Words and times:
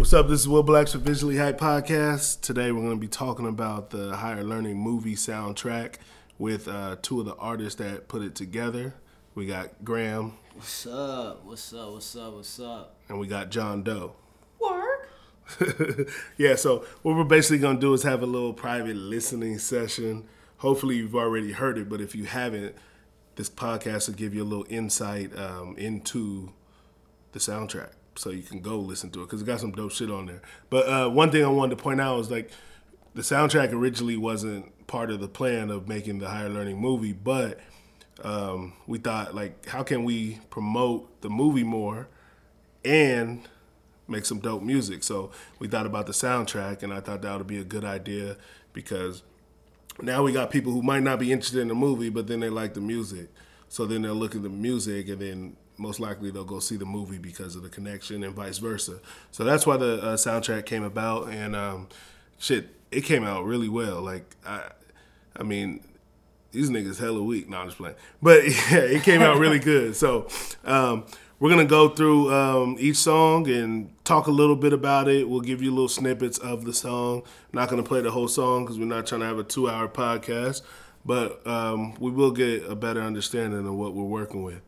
What's 0.00 0.14
up? 0.14 0.28
This 0.28 0.40
is 0.40 0.48
Will 0.48 0.64
Blax 0.64 0.94
with 0.94 1.04
Visually 1.04 1.36
Hype 1.36 1.60
Podcast. 1.60 2.40
Today 2.40 2.72
we're 2.72 2.80
going 2.80 2.96
to 2.96 3.00
be 3.00 3.06
talking 3.06 3.46
about 3.46 3.90
the 3.90 4.16
Higher 4.16 4.42
Learning 4.42 4.78
movie 4.78 5.14
soundtrack 5.14 5.96
with 6.38 6.68
uh, 6.68 6.96
two 7.02 7.20
of 7.20 7.26
the 7.26 7.34
artists 7.34 7.78
that 7.80 8.08
put 8.08 8.22
it 8.22 8.34
together. 8.34 8.94
We 9.34 9.44
got 9.44 9.84
GRAM 9.84 10.38
What's 10.54 10.86
up? 10.86 11.44
What's 11.44 11.74
up? 11.74 11.92
What's 11.92 12.16
up? 12.16 12.32
What's 12.32 12.60
up? 12.60 12.96
and 13.10 13.20
we 13.20 13.26
got 13.26 13.50
Jon 13.50 13.82
Dough. 13.82 14.14
Work. 14.58 15.10
yeah, 16.38 16.54
so 16.54 16.86
what 17.02 17.14
we're 17.14 17.24
basically 17.24 17.58
going 17.58 17.76
to 17.76 17.80
do 17.82 17.92
is 17.92 18.02
have 18.02 18.22
a 18.22 18.26
little 18.26 18.54
private 18.54 18.96
listening 18.96 19.58
session. 19.58 20.26
Hopefully, 20.56 20.96
you've 20.96 21.14
already 21.14 21.52
heard 21.52 21.76
it, 21.76 21.90
but 21.90 22.00
if 22.00 22.14
you 22.14 22.24
haven't, 22.24 22.74
this 23.36 23.50
podcast 23.50 24.08
will 24.08 24.14
give 24.14 24.34
you 24.34 24.44
a 24.44 24.48
little 24.48 24.66
insight 24.70 25.38
um, 25.38 25.76
into 25.76 26.54
the 27.32 27.38
soundtrack. 27.38 27.90
So 28.20 28.28
you 28.28 28.42
can 28.42 28.60
go 28.60 28.78
listen 28.78 29.08
to 29.12 29.22
it 29.22 29.26
because 29.26 29.40
it 29.40 29.46
got 29.46 29.60
some 29.60 29.72
dope 29.72 29.92
shit 29.92 30.10
on 30.10 30.26
there. 30.26 30.42
But 30.68 30.86
uh, 30.86 31.08
one 31.08 31.30
thing 31.30 31.42
I 31.42 31.48
wanted 31.48 31.78
to 31.78 31.82
point 31.82 32.02
out 32.02 32.20
is 32.20 32.30
like 32.30 32.50
the 33.14 33.22
soundtrack 33.22 33.72
originally 33.72 34.18
wasn't 34.18 34.86
part 34.86 35.10
of 35.10 35.20
the 35.20 35.28
plan 35.28 35.70
of 35.70 35.88
making 35.88 36.18
the 36.18 36.28
higher 36.28 36.50
learning 36.50 36.78
movie, 36.78 37.14
but 37.14 37.58
um, 38.22 38.74
we 38.86 38.98
thought 38.98 39.34
like, 39.34 39.64
how 39.66 39.82
can 39.82 40.04
we 40.04 40.38
promote 40.50 41.22
the 41.22 41.30
movie 41.30 41.64
more 41.64 42.08
and 42.84 43.48
make 44.06 44.26
some 44.26 44.38
dope 44.38 44.62
music? 44.62 45.02
So 45.02 45.30
we 45.58 45.66
thought 45.66 45.86
about 45.86 46.04
the 46.04 46.12
soundtrack, 46.12 46.82
and 46.82 46.92
I 46.92 47.00
thought 47.00 47.22
that 47.22 47.38
would 47.38 47.46
be 47.46 47.58
a 47.58 47.64
good 47.64 47.86
idea 47.86 48.36
because 48.74 49.22
now 50.02 50.22
we 50.22 50.32
got 50.32 50.50
people 50.50 50.72
who 50.72 50.82
might 50.82 51.02
not 51.02 51.20
be 51.20 51.32
interested 51.32 51.60
in 51.60 51.68
the 51.68 51.74
movie, 51.74 52.10
but 52.10 52.26
then 52.26 52.40
they 52.40 52.50
like 52.50 52.74
the 52.74 52.82
music. 52.82 53.30
So 53.70 53.86
then 53.86 54.02
they'll 54.02 54.12
look 54.14 54.34
at 54.34 54.42
the 54.42 54.50
music, 54.50 55.08
and 55.08 55.20
then 55.20 55.56
most 55.80 55.98
likely 55.98 56.30
they'll 56.30 56.44
go 56.44 56.60
see 56.60 56.76
the 56.76 56.84
movie 56.84 57.18
because 57.18 57.56
of 57.56 57.62
the 57.62 57.68
connection, 57.68 58.22
and 58.22 58.34
vice 58.34 58.58
versa. 58.58 59.00
So 59.30 59.44
that's 59.44 59.66
why 59.66 59.76
the 59.78 60.02
uh, 60.02 60.16
soundtrack 60.16 60.66
came 60.66 60.84
about, 60.84 61.28
and 61.28 61.56
um, 61.56 61.88
shit, 62.38 62.68
it 62.90 63.02
came 63.02 63.24
out 63.24 63.44
really 63.44 63.68
well. 63.68 64.02
Like 64.02 64.36
I, 64.46 64.70
I 65.34 65.42
mean, 65.42 65.80
these 66.52 66.70
niggas 66.70 66.98
hella 67.00 67.22
weak. 67.22 67.48
No, 67.48 67.58
I'm 67.58 67.66
just 67.66 67.78
playing. 67.78 67.96
But 68.20 68.44
yeah, 68.46 68.78
it 68.78 69.02
came 69.02 69.22
out 69.22 69.38
really 69.38 69.58
good. 69.72 69.96
So 69.96 70.28
um, 70.64 71.06
we're 71.38 71.50
gonna 71.50 71.64
go 71.64 71.88
through 71.88 72.32
um, 72.32 72.76
each 72.78 72.96
song 72.96 73.48
and 73.48 73.90
talk 74.04 74.26
a 74.26 74.32
little 74.32 74.56
bit 74.56 74.74
about 74.74 75.08
it. 75.08 75.28
We'll 75.28 75.40
give 75.40 75.62
you 75.62 75.70
little 75.70 75.88
snippets 75.88 76.38
of 76.38 76.64
the 76.66 76.74
song. 76.74 77.22
not 77.52 77.70
gonna 77.70 77.82
play 77.82 78.02
the 78.02 78.10
whole 78.10 78.28
song 78.28 78.64
because 78.64 78.78
we're 78.78 78.84
not 78.84 79.06
trying 79.06 79.22
to 79.22 79.26
have 79.26 79.38
a 79.38 79.44
two-hour 79.44 79.88
podcast. 79.88 80.60
But 81.06 81.46
um, 81.46 81.94
we 81.98 82.10
will 82.10 82.30
get 82.32 82.68
a 82.68 82.76
better 82.76 83.00
understanding 83.00 83.66
of 83.66 83.74
what 83.74 83.94
we're 83.94 84.04
working 84.04 84.42
with. 84.42 84.60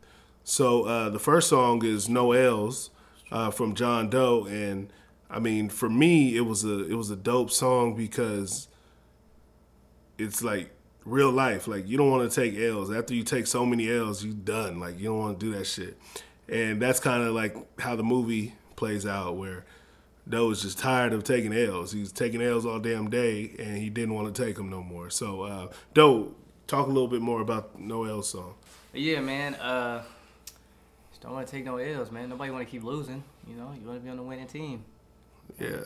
So 0.43 0.83
uh, 0.83 1.09
the 1.09 1.19
first 1.19 1.49
song 1.49 1.83
is 1.85 2.09
No 2.09 2.33
L's 2.33 2.89
uh, 3.31 3.51
from 3.51 3.75
Jon 3.75 4.09
Dough, 4.09 4.45
and 4.49 4.91
I 5.29 5.39
mean, 5.39 5.69
for 5.69 5.89
me, 5.89 6.35
it 6.35 6.41
was 6.41 6.63
a 6.63 6.85
it 6.89 6.95
was 6.95 7.09
a 7.09 7.15
dope 7.15 7.51
song 7.51 7.95
because 7.95 8.67
it's 10.17 10.43
like 10.43 10.71
real 11.05 11.31
life. 11.31 11.67
Like 11.67 11.87
you 11.87 11.97
don't 11.97 12.11
want 12.11 12.29
to 12.29 12.35
take 12.41 12.57
L's. 12.57 12.91
After 12.91 13.13
you 13.13 13.23
take 13.23 13.47
so 13.47 13.65
many 13.65 13.89
L's, 13.89 14.23
you 14.23 14.33
done. 14.33 14.79
Like 14.79 14.99
you 14.99 15.05
don't 15.05 15.19
want 15.19 15.39
to 15.39 15.45
do 15.45 15.57
that 15.57 15.65
shit. 15.65 15.97
And 16.49 16.81
that's 16.81 16.99
kind 16.99 17.23
of 17.23 17.33
like 17.33 17.55
how 17.79 17.95
the 17.95 18.03
movie 18.03 18.53
plays 18.75 19.05
out, 19.05 19.37
where 19.37 19.65
Dough 20.27 20.51
is 20.51 20.61
just 20.61 20.77
tired 20.77 21.13
of 21.13 21.23
taking 21.23 21.53
L's. 21.53 21.91
He's 21.93 22.11
taking 22.11 22.41
L's 22.41 22.65
all 22.65 22.79
damn 22.79 23.09
day, 23.09 23.55
and 23.57 23.77
he 23.77 23.89
didn't 23.89 24.13
want 24.13 24.33
to 24.33 24.45
take 24.45 24.55
them 24.55 24.69
no 24.69 24.83
more. 24.83 25.09
So 25.09 25.43
uh, 25.43 25.71
Dough, 25.93 26.35
talk 26.67 26.87
a 26.87 26.91
little 26.91 27.07
bit 27.07 27.21
more 27.21 27.41
about 27.41 27.79
No 27.79 28.03
L's 28.03 28.29
song. 28.29 28.55
Yeah, 28.93 29.21
man. 29.21 29.55
Uh, 29.55 30.03
don't 31.23 31.33
want 31.33 31.47
to 31.47 31.51
take 31.51 31.65
no 31.65 31.77
L's, 31.77 32.11
man. 32.11 32.29
Nobody 32.29 32.51
want 32.51 32.67
to 32.67 32.71
keep 32.71 32.83
losing. 32.83 33.23
You 33.47 33.55
know, 33.55 33.73
you 33.79 33.87
want 33.87 33.99
to 33.99 34.03
be 34.03 34.09
on 34.09 34.17
the 34.17 34.23
winning 34.23 34.47
team. 34.47 34.83
Yeah. 35.59 35.85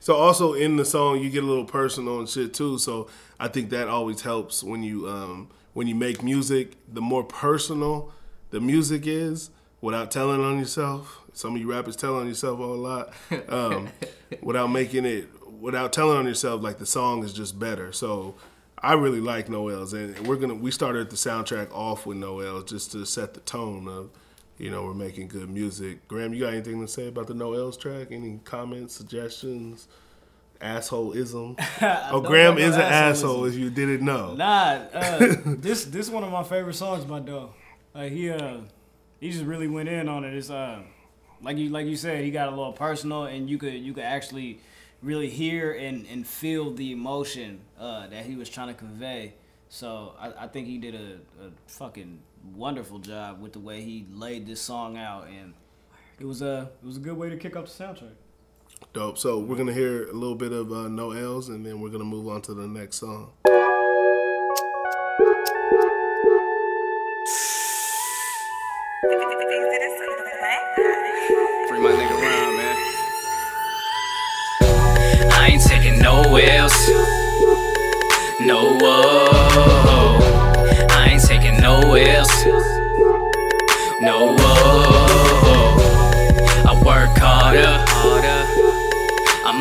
So 0.00 0.14
also 0.14 0.52
in 0.52 0.76
the 0.76 0.84
song 0.84 1.20
you 1.20 1.30
get 1.30 1.42
a 1.42 1.46
little 1.46 1.64
personal 1.64 2.18
and 2.18 2.28
shit 2.28 2.54
too. 2.54 2.78
So 2.78 3.08
I 3.40 3.48
think 3.48 3.70
that 3.70 3.88
always 3.88 4.22
helps 4.22 4.62
when 4.62 4.82
you 4.82 5.08
um, 5.08 5.50
when 5.72 5.86
you 5.86 5.94
make 5.94 6.22
music. 6.22 6.76
The 6.92 7.00
more 7.00 7.24
personal 7.24 8.12
the 8.50 8.60
music 8.60 9.06
is, 9.06 9.50
without 9.80 10.10
telling 10.10 10.40
on 10.40 10.58
yourself. 10.58 11.22
Some 11.32 11.54
of 11.54 11.60
you 11.60 11.70
rappers 11.70 11.96
tell 11.96 12.16
on 12.16 12.26
yourself 12.26 12.58
a 12.58 12.62
lot. 12.62 13.12
Um, 13.48 13.88
without 14.40 14.68
making 14.68 15.04
it, 15.04 15.28
without 15.60 15.92
telling 15.92 16.16
on 16.16 16.26
yourself, 16.26 16.62
like 16.62 16.78
the 16.78 16.86
song 16.86 17.22
is 17.22 17.32
just 17.32 17.58
better. 17.58 17.92
So 17.92 18.34
I 18.78 18.94
really 18.94 19.20
like 19.20 19.48
No 19.48 19.68
L's, 19.68 19.92
and 19.92 20.26
we're 20.26 20.36
gonna 20.36 20.54
we 20.54 20.70
started 20.70 21.10
the 21.10 21.16
soundtrack 21.16 21.72
off 21.72 22.06
with 22.06 22.16
No 22.18 22.40
L 22.40 22.62
just 22.62 22.92
to 22.92 23.04
set 23.04 23.34
the 23.34 23.40
tone 23.40 23.88
of. 23.88 24.10
You 24.58 24.70
know, 24.70 24.84
we're 24.84 24.94
making 24.94 25.28
good 25.28 25.50
music. 25.50 26.08
GRAM, 26.08 26.32
you 26.32 26.40
got 26.40 26.54
anything 26.54 26.80
to 26.80 26.88
say 26.88 27.08
about 27.08 27.26
the 27.26 27.34
No 27.34 27.52
L's 27.52 27.76
track? 27.76 28.08
Any 28.10 28.40
comments, 28.44 28.94
suggestions? 28.94 29.88
Assholeism? 30.60 31.56
oh, 32.10 32.22
GRAM 32.22 32.56
is 32.56 32.74
an 32.74 32.80
asshole 32.80 33.44
if 33.44 33.54
you 33.54 33.68
didn't 33.68 34.02
know. 34.02 34.34
Nah, 34.34 34.86
uh, 34.92 35.18
this 35.44 35.84
this 35.84 36.08
one 36.08 36.24
of 36.24 36.32
my 36.32 36.42
favorite 36.42 36.74
songs 36.74 37.04
by 37.04 37.20
Dough. 37.20 37.52
Like 37.94 38.12
he 38.12 38.30
uh 38.30 38.58
he 39.20 39.30
just 39.30 39.44
really 39.44 39.68
went 39.68 39.90
in 39.90 40.08
on 40.08 40.24
it. 40.24 40.32
It's 40.32 40.48
uh 40.48 40.80
like 41.42 41.58
you 41.58 41.68
like 41.68 41.86
you 41.86 41.96
said, 41.96 42.24
he 42.24 42.30
got 42.30 42.48
a 42.48 42.56
little 42.56 42.72
personal 42.72 43.24
and 43.24 43.50
you 43.50 43.58
could 43.58 43.74
you 43.74 43.92
could 43.92 44.04
actually 44.04 44.60
really 45.02 45.28
hear 45.28 45.72
and, 45.72 46.06
and 46.06 46.26
feel 46.26 46.72
the 46.72 46.92
emotion 46.92 47.60
uh, 47.78 48.06
that 48.08 48.24
he 48.24 48.34
was 48.34 48.48
trying 48.48 48.68
to 48.68 48.74
convey. 48.74 49.34
So 49.68 50.14
I, 50.18 50.44
I 50.44 50.46
think 50.48 50.66
he 50.66 50.78
did 50.78 50.94
a, 50.94 51.44
a 51.44 51.50
fucking 51.66 52.20
wonderful 52.54 52.98
job 52.98 53.40
with 53.40 53.52
the 53.52 53.60
way 53.60 53.82
he 53.82 54.06
laid 54.12 54.46
this 54.46 54.60
song 54.60 54.96
out 54.96 55.28
and 55.28 55.54
it 56.18 56.24
was 56.24 56.42
a 56.42 56.70
it 56.82 56.86
was 56.86 56.96
a 56.96 57.00
good 57.00 57.16
way 57.16 57.28
to 57.28 57.36
kick 57.36 57.56
off 57.56 57.66
the 57.66 57.84
soundtrack. 57.84 58.14
Dope. 58.92 59.18
So 59.18 59.38
we're 59.38 59.56
gonna 59.56 59.72
hear 59.72 60.08
a 60.08 60.12
little 60.12 60.34
bit 60.34 60.52
of 60.52 60.72
uh, 60.72 60.88
No 60.88 61.12
L's, 61.12 61.48
and 61.48 61.64
then 61.64 61.80
we're 61.80 61.90
gonna 61.90 62.04
move 62.04 62.28
on 62.28 62.42
to 62.42 62.54
the 62.54 62.66
next 62.66 62.96
song. 62.96 63.32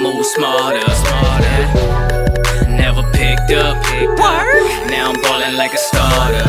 Move 0.05 0.25
smarter. 0.25 0.87
smarter. 0.91 1.65
Never 2.69 3.03
picked 3.11 3.51
up. 3.51 3.81
Now 4.89 5.11
I'm 5.11 5.21
ballin' 5.21 5.57
like 5.57 5.73
a 5.73 5.77
starter. 5.77 6.47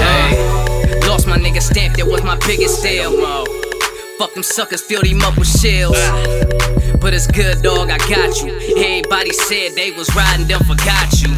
Hey, 0.00 1.00
lost 1.06 1.26
my 1.26 1.38
nigga 1.38 1.60
stamp, 1.60 1.96
that 1.96 2.06
was 2.06 2.22
my 2.22 2.36
biggest 2.46 2.82
deal. 2.82 3.12
Fuck 4.18 4.32
them 4.34 4.42
suckers, 4.42 4.80
filled 4.80 5.04
him 5.06 5.20
up 5.22 5.36
with 5.36 5.48
shells. 5.48 5.98
But 7.00 7.12
it's 7.12 7.26
good, 7.26 7.60
dog, 7.62 7.90
I 7.90 7.98
got 7.98 8.40
you. 8.42 8.56
Everybody 8.76 9.32
said 9.32 9.74
they 9.76 9.90
was 9.90 10.08
riding, 10.16 10.46
them 10.46 10.60
forgot 10.60 11.20
you. 11.20 11.28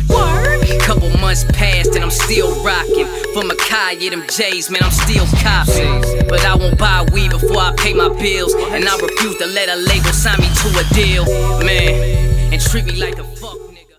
Couple 0.87 1.11
months 1.19 1.45
passed 1.51 1.97
and 1.97 2.05
I'm 2.05 2.13
still 2.13 2.63
rocking. 2.63 3.09
For 3.37 3.43
Makai, 3.43 4.01
yeah, 4.01 4.09
them 4.09 4.23
J's, 4.29 4.71
man, 4.71 4.83
I'm 4.83 4.91
still 4.91 5.27
copping. 5.43 6.27
But 6.27 6.43
I 6.47 6.55
won't 6.57 6.79
buy 6.79 7.07
weed 7.13 7.33
before 7.33 7.59
I 7.59 7.75
pay 7.77 7.93
my 7.93 8.09
bills. 8.09 8.55
And 8.55 8.89
I 8.89 8.97
refuse 8.97 9.37
to 9.37 9.45
let 9.45 9.69
a 9.69 9.77
label 9.77 10.11
sign 10.15 10.41
me 10.41 10.47
to 10.47 10.69
a 10.81 10.95
deal, 10.95 11.27
man. 11.63 12.51
And 12.55 12.63
treat 12.63 12.87
me 12.87 12.93
like 12.93 13.19
a 13.19 13.25
fuck 13.25 13.59
nigga. 13.59 13.99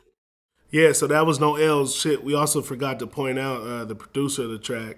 Yeah, 0.72 0.92
so 0.92 1.06
that 1.06 1.28
was 1.28 1.40
No 1.40 1.56
L's 1.56 1.96
shit. 1.96 2.24
We 2.24 2.34
also 2.34 2.64
forgot 2.64 2.98
to 2.98 3.06
point 3.06 3.38
out 3.38 3.62
uh, 3.62 3.86
the 3.86 3.94
producer 3.94 4.42
of 4.42 4.50
the 4.50 4.58
track 4.58 4.98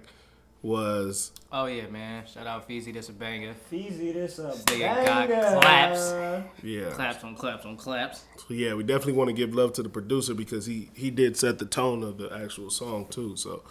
was 0.62 1.32
Oh 1.52 1.66
yeah, 1.66 1.86
man. 1.88 2.24
Shout 2.26 2.46
out 2.46 2.68
Feezy, 2.68 2.94
that's 2.94 3.08
a 3.08 3.12
banger. 3.12 3.54
Feezy, 3.70 4.14
this 4.14 4.38
a 4.38 4.52
nigga 4.52 5.28
got 5.28 5.60
claps. 5.60 6.14
yeah. 6.62 6.90
Claps 6.90 7.24
on 7.24 7.34
claps 7.34 7.66
on 7.66 7.76
claps. 7.76 8.24
So 8.36 8.54
yeah, 8.54 8.74
we 8.74 8.84
definitely 8.84 9.14
want 9.14 9.28
to 9.28 9.34
give 9.34 9.54
love 9.54 9.72
to 9.74 9.82
the 9.82 9.88
producer 9.88 10.32
because 10.32 10.64
he 10.64 10.90
he 10.94 11.10
did 11.10 11.36
set 11.36 11.58
the 11.58 11.66
tone 11.66 12.02
of 12.02 12.18
the 12.18 12.32
actual 12.32 12.70
song 12.70 13.06
too. 13.10 13.36
So 13.36 13.64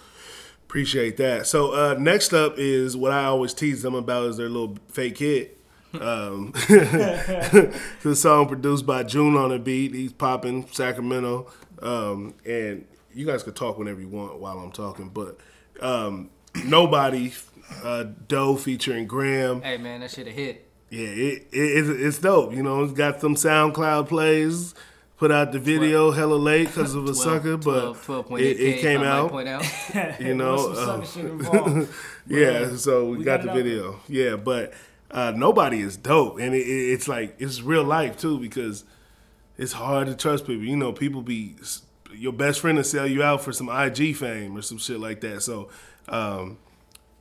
appreciate 0.69 1.17
that. 1.17 1.47
So 1.47 1.71
uh, 1.73 1.95
next 1.95 2.31
up 2.31 2.53
is 2.57 2.95
what 2.95 3.11
I 3.11 3.23
always 3.25 3.55
tease 3.55 3.81
them 3.81 3.95
about 3.95 4.27
is 4.27 4.37
their 4.37 4.49
little 4.49 4.77
fake 4.87 5.17
hit. 5.17 5.57
Um, 5.99 6.51
the 8.03 8.13
song 8.15 8.47
produced 8.47 8.85
by 8.85 9.01
June 9.01 9.35
on 9.35 9.49
the 9.49 9.57
beat. 9.57 9.95
He's 9.95 10.13
popping 10.13 10.67
Sacramento, 10.71 11.51
um, 11.81 12.35
and 12.45 12.85
you 13.11 13.25
guys 13.25 13.41
could 13.41 13.55
talk 13.55 13.79
whenever 13.79 13.99
you 13.99 14.09
want 14.09 14.37
while 14.37 14.59
I'm 14.59 14.71
talking. 14.71 15.09
But 15.09 15.39
um, 15.81 16.29
nobody, 16.63 17.33
uh, 17.83 18.05
Dough 18.27 18.55
featuring 18.55 19.07
GRAM. 19.07 19.63
Hey 19.63 19.77
man, 19.77 20.01
that 20.01 20.11
shit 20.11 20.27
a 20.27 20.31
hit. 20.31 20.67
Yeah, 20.91 21.07
it, 21.07 21.47
it 21.51 22.01
it's 22.01 22.19
dope. 22.19 22.53
You 22.53 22.61
know, 22.61 22.83
it's 22.83 22.93
got 22.93 23.19
some 23.21 23.33
SoundCloud 23.33 24.07
plays. 24.07 24.75
Put 25.19 25.31
out 25.31 25.51
the 25.51 25.59
video 25.59 26.11
hella 26.11 26.35
late 26.35 26.67
because 26.67 26.95
of 26.95 27.05
a 27.05 27.13
sucker, 27.13 27.57
but 27.57 28.01
12, 28.03 28.31
it, 28.39 28.57
it 28.57 28.79
came 28.79 29.01
out. 29.01 29.29
Point 29.29 29.49
out. 29.49 29.65
You 30.21 30.33
know, 30.33 30.73
some 30.73 31.01
uh, 31.01 31.05
shit 31.05 31.89
yeah. 32.27 32.77
So 32.77 33.07
we, 33.09 33.17
we 33.17 33.23
got, 33.25 33.43
got 33.43 33.43
the 33.43 33.49
it 33.49 33.51
out 33.51 33.55
video. 33.57 33.99
Yeah, 34.07 34.37
but 34.37 34.73
uh, 35.11 35.33
nobody 35.35 35.81
is 35.81 35.97
dope, 35.97 36.39
and 36.39 36.55
it, 36.55 36.65
it, 36.65 36.93
it's 36.93 37.09
like 37.09 37.35
it's 37.37 37.61
real 37.61 37.83
life 37.83 38.17
too 38.17 38.39
because 38.39 38.85
it's 39.57 39.73
hard 39.73 40.07
to 40.07 40.15
trust 40.15 40.47
people. 40.47 40.63
You 40.63 40.77
know, 40.77 40.93
people 40.93 41.21
be 41.21 41.57
your 42.13 42.31
best 42.31 42.61
friend 42.61 42.77
to 42.77 42.83
sell 42.85 43.05
you 43.05 43.21
out 43.21 43.41
for 43.41 43.51
some 43.51 43.67
IG 43.67 44.15
fame 44.15 44.55
or 44.55 44.61
some 44.61 44.77
shit 44.77 45.01
like 45.01 45.19
that. 45.21 45.41
So. 45.43 45.69
Um, 46.07 46.59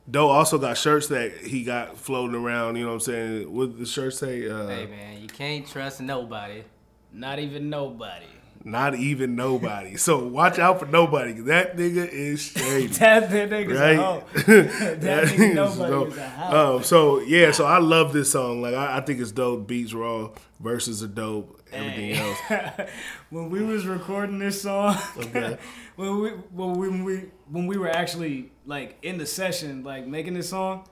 Dough 0.09 0.29
also 0.29 0.57
got 0.57 0.75
shirts 0.75 1.05
that 1.09 1.37
he 1.37 1.63
got 1.63 1.95
floating 1.95 2.35
around. 2.35 2.77
You 2.77 2.83
know 2.85 2.89
what 2.89 2.93
I'm 2.95 2.99
saying? 3.01 3.53
What 3.53 3.77
the 3.77 3.85
shirt 3.85 4.15
say? 4.15 4.49
Uh, 4.49 4.65
Hey 4.67 4.87
man, 4.87 5.21
you 5.21 5.27
can't 5.27 5.67
trust 5.67 6.01
nobody. 6.01 6.63
Not 7.11 7.39
even 7.39 7.69
nobody. 7.69 8.25
Not 8.63 8.95
even 8.95 9.35
nobody. 9.35 9.95
so 9.95 10.25
watch 10.27 10.59
out 10.59 10.79
for 10.79 10.85
nobody. 10.85 11.31
That 11.33 11.77
nigga 11.77 12.07
is 12.09 12.41
shady. 12.41 12.87
That, 12.87 13.29
nigga's 13.29 13.79
right? 13.79 13.97
a 13.97 14.01
hoe. 14.01 14.23
that 14.33 15.27
nigga 15.27 15.39
is 15.49 15.55
nobody 15.55 15.91
dope. 15.91 16.07
is 16.09 16.17
a 16.17 16.29
hoe. 16.29 16.75
Um, 16.77 16.83
so 16.83 17.19
yeah, 17.21 17.51
so 17.51 17.65
I 17.65 17.77
love 17.77 18.11
this 18.11 18.31
song. 18.31 18.61
Like 18.61 18.75
I, 18.75 18.97
I 18.97 19.01
think 19.01 19.21
it's 19.21 19.31
dope. 19.31 19.65
Beats 19.65 19.93
raw, 19.93 20.29
verses 20.59 21.01
are 21.01 21.07
dope. 21.07 21.55
Everything 21.71 22.13
else. 22.13 22.37
when 23.29 23.49
we 23.49 23.63
was 23.63 23.85
recording 23.85 24.39
this 24.39 24.61
song, 24.61 24.97
Okay. 25.17 25.57
when 25.95 26.19
we 26.19 26.29
when 26.29 26.73
we 26.73 26.89
when 26.89 27.03
we 27.05 27.15
when 27.49 27.67
we 27.67 27.77
were 27.77 27.89
actually 27.89 28.51
like 28.65 28.97
in 29.03 29.17
the 29.17 29.25
session, 29.25 29.83
like 29.83 30.05
making 30.05 30.33
this 30.33 30.49
song, 30.49 30.87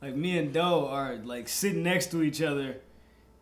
like 0.00 0.16
me 0.16 0.38
and 0.38 0.52
Dough 0.52 0.88
are 0.88 1.16
like 1.16 1.48
sitting 1.48 1.84
next 1.84 2.10
to 2.10 2.22
each 2.22 2.42
other 2.42 2.78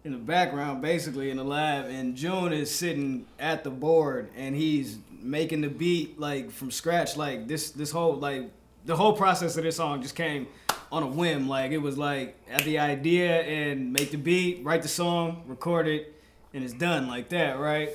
in 0.05 0.13
the 0.13 0.19
background, 0.19 0.81
basically 0.81 1.31
in 1.31 1.37
the 1.37 1.45
lab, 1.45 1.87
and 1.87 2.17
June 2.17 2.53
is 2.53 2.75
sitting 2.75 3.27
at 3.39 3.65
the 3.65 3.71
board 3.71 4.31
and 4.35 4.57
he's 4.57 4.99
making 5.23 5.61
the 5.61 5.69
beat 5.69 6.19
like 6.19 6.51
from 6.51 6.71
scratch. 6.71 7.17
Like 7.17 7.47
this 7.47 7.71
this 7.71 7.91
whole 7.91 8.15
like 8.15 8.51
the 8.87 8.97
whole 8.97 9.13
process 9.13 9.57
of 9.57 9.65
this 9.65 9.77
song 9.77 10.01
just 10.01 10.15
came 10.15 10.47
on 10.91 11.03
a 11.03 11.07
whim. 11.07 11.49
Like 11.49 11.73
it 11.73 11.79
was 11.79 11.99
like 11.99 12.37
at 12.51 12.65
the 12.65 12.79
idea 12.79 13.43
and 13.43 13.93
make 13.93 14.11
the 14.11 14.17
beat, 14.17 14.65
write 14.65 14.83
the 14.83 14.89
song, 14.89 15.43
record 15.47 15.87
it, 15.87 16.15
and 16.55 16.65
it's 16.65 16.73
done 16.73 17.07
like 17.07 17.29
that, 17.31 17.59
right? 17.59 17.91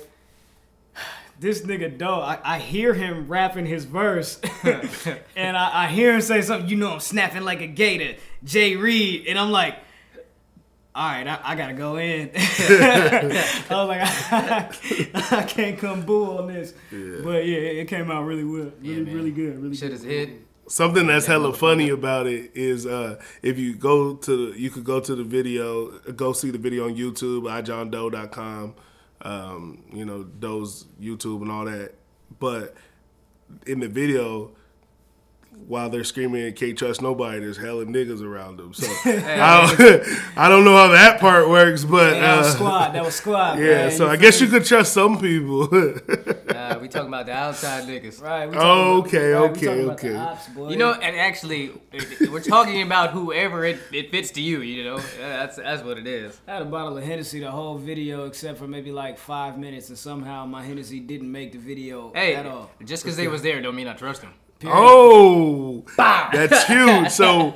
This 1.38 1.60
nigga 1.60 1.98
Dough, 1.98 2.22
I, 2.22 2.38
I 2.42 2.58
hear 2.58 2.94
him 2.94 3.28
rapping 3.28 3.66
his 3.66 3.84
verse, 3.84 4.40
and 5.36 5.54
I, 5.54 5.84
I 5.84 5.88
hear 5.88 6.14
him 6.14 6.22
say 6.22 6.40
something. 6.40 6.66
You 6.66 6.76
know, 6.76 6.92
I'm 6.92 7.00
snapping 7.00 7.42
like 7.42 7.60
a 7.60 7.66
gator, 7.66 8.18
Jay 8.42 8.74
Reed, 8.74 9.26
and 9.26 9.38
I'm 9.38 9.50
like, 9.50 9.76
all 10.96 11.08
right, 11.08 11.26
I, 11.26 11.40
I 11.44 11.54
gotta 11.56 11.74
go 11.74 11.96
in. 11.96 12.30
I 12.34 13.52
was 13.70 13.88
like, 13.88 14.00
I, 15.32 15.42
can't 15.42 15.78
come 15.78 16.06
boo 16.06 16.38
on 16.38 16.46
this, 16.46 16.72
but 16.90 17.46
yeah, 17.46 17.58
it 17.58 17.76
it 17.80 17.88
came 17.88 18.10
out 18.10 18.24
really 18.24 18.44
well, 18.44 18.72
really, 18.80 19.02
man. 19.02 19.14
really 19.14 19.30
good, 19.30 19.62
really 19.62 19.76
Shit 19.76 19.90
good. 19.90 19.96
is 19.96 20.02
hit. 20.04 20.30
Something 20.68 21.06
that's 21.06 21.26
hella 21.26 21.52
funny 21.52 21.90
about 21.90 22.26
it 22.26 22.50
is 22.54 22.86
uh, 22.86 23.20
if 23.42 23.58
you 23.58 23.74
go 23.74 24.14
to 24.16 24.54
you 24.56 24.70
could 24.70 24.84
go 24.84 24.98
to 24.98 25.14
the 25.14 25.22
video, 25.22 25.98
go 26.12 26.32
see 26.32 26.50
the 26.50 26.56
video 26.58 26.86
on 26.86 26.96
YouTube, 26.96 27.42
ijohndoe.com, 27.42 28.74
um, 29.20 29.84
you 29.92 30.06
know, 30.06 30.24
Dough's 30.24 30.86
YouTube 30.98 31.42
and 31.42 31.52
all 31.52 31.66
that. 31.66 31.92
But 32.40 32.74
in 33.66 33.80
the 33.80 33.88
video, 33.88 34.52
while 35.66 35.90
they're 35.90 36.04
screaming 36.04 36.52
can't 36.52 36.76
trust 36.78 37.02
nobody, 37.02 37.40
there's 37.40 37.56
hella 37.56 37.84
niggas 37.84 38.22
around 38.22 38.58
them. 38.58 38.72
So 38.72 38.86
I, 39.04 39.74
don't, 39.76 40.02
I 40.36 40.48
don't 40.48 40.64
know 40.64 40.76
how 40.76 40.88
that 40.88 41.18
part 41.20 41.48
works, 41.48 41.84
but 41.84 42.14
Yeah, 42.14 42.20
that 42.20 42.36
was 42.38 42.46
uh, 42.46 42.54
squad. 42.54 42.92
That 42.92 43.04
was 43.04 43.14
squad. 43.14 43.58
yeah. 43.58 43.64
man. 43.64 43.90
So 43.92 44.08
I 44.08 44.16
guess 44.16 44.40
me? 44.40 44.46
you 44.46 44.52
could 44.52 44.64
trust 44.64 44.92
some 44.92 45.18
people. 45.18 45.62
Uh, 45.64 46.78
we 46.80 46.88
talking 46.88 47.08
about 47.08 47.26
the 47.26 47.32
outside 47.32 47.84
niggas. 47.84 48.22
Right. 48.22 48.46
we 48.48 48.54
talking 48.54 48.58
about- 48.58 49.06
Okay, 49.06 49.30
right, 49.32 49.40
we 49.40 49.48
okay, 49.58 49.82
about 49.84 49.98
the 49.98 50.08
okay. 50.08 50.16
ops, 50.16 50.48
boy. 50.48 50.70
You 50.70 50.76
know, 50.76 50.92
and 50.92 51.16
actually, 51.16 51.72
we're 52.30 52.40
talking 52.40 52.82
about 52.82 53.10
whoever 53.10 53.64
it, 53.64 53.78
it 53.92 54.10
fits 54.10 54.30
to 54.32 54.40
you. 54.40 54.60
You 54.62 54.84
know, 54.84 54.98
that's 55.18 55.56
that's 55.56 55.82
what 55.82 55.98
it 55.98 56.06
is. 56.06 56.40
I 56.46 56.54
had 56.54 56.62
a 56.62 56.66
bottle 56.66 56.96
of 56.96 57.04
Hennessy 57.04 57.40
the 57.40 57.50
whole 57.50 57.76
video 57.76 58.26
except 58.26 58.58
for 58.58 58.68
maybe 58.68 58.92
like 58.92 59.18
five 59.18 59.58
minutes, 59.58 59.88
and 59.88 59.98
somehow 59.98 60.46
my 60.46 60.62
Hennessy 60.64 61.00
didn't 61.00 61.30
make 61.30 61.52
the 61.52 61.58
video 61.58 62.12
Hey, 62.14 62.34
at 62.34 62.46
all. 62.46 62.70
just 62.84 63.02
because 63.02 63.16
they 63.16 63.28
was 63.28 63.42
there 63.42 63.60
don't 63.60 63.74
mean 63.74 63.88
I 63.88 63.94
trust 63.94 64.22
them. 64.22 64.32
Oh, 64.64 65.84
that's 65.96 66.64
huge. 66.64 67.10
So, 67.10 67.54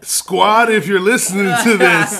squad, 0.00 0.70
if 0.70 0.86
you're 0.86 1.00
listening 1.00 1.54
to 1.62 1.76
this, 1.76 2.18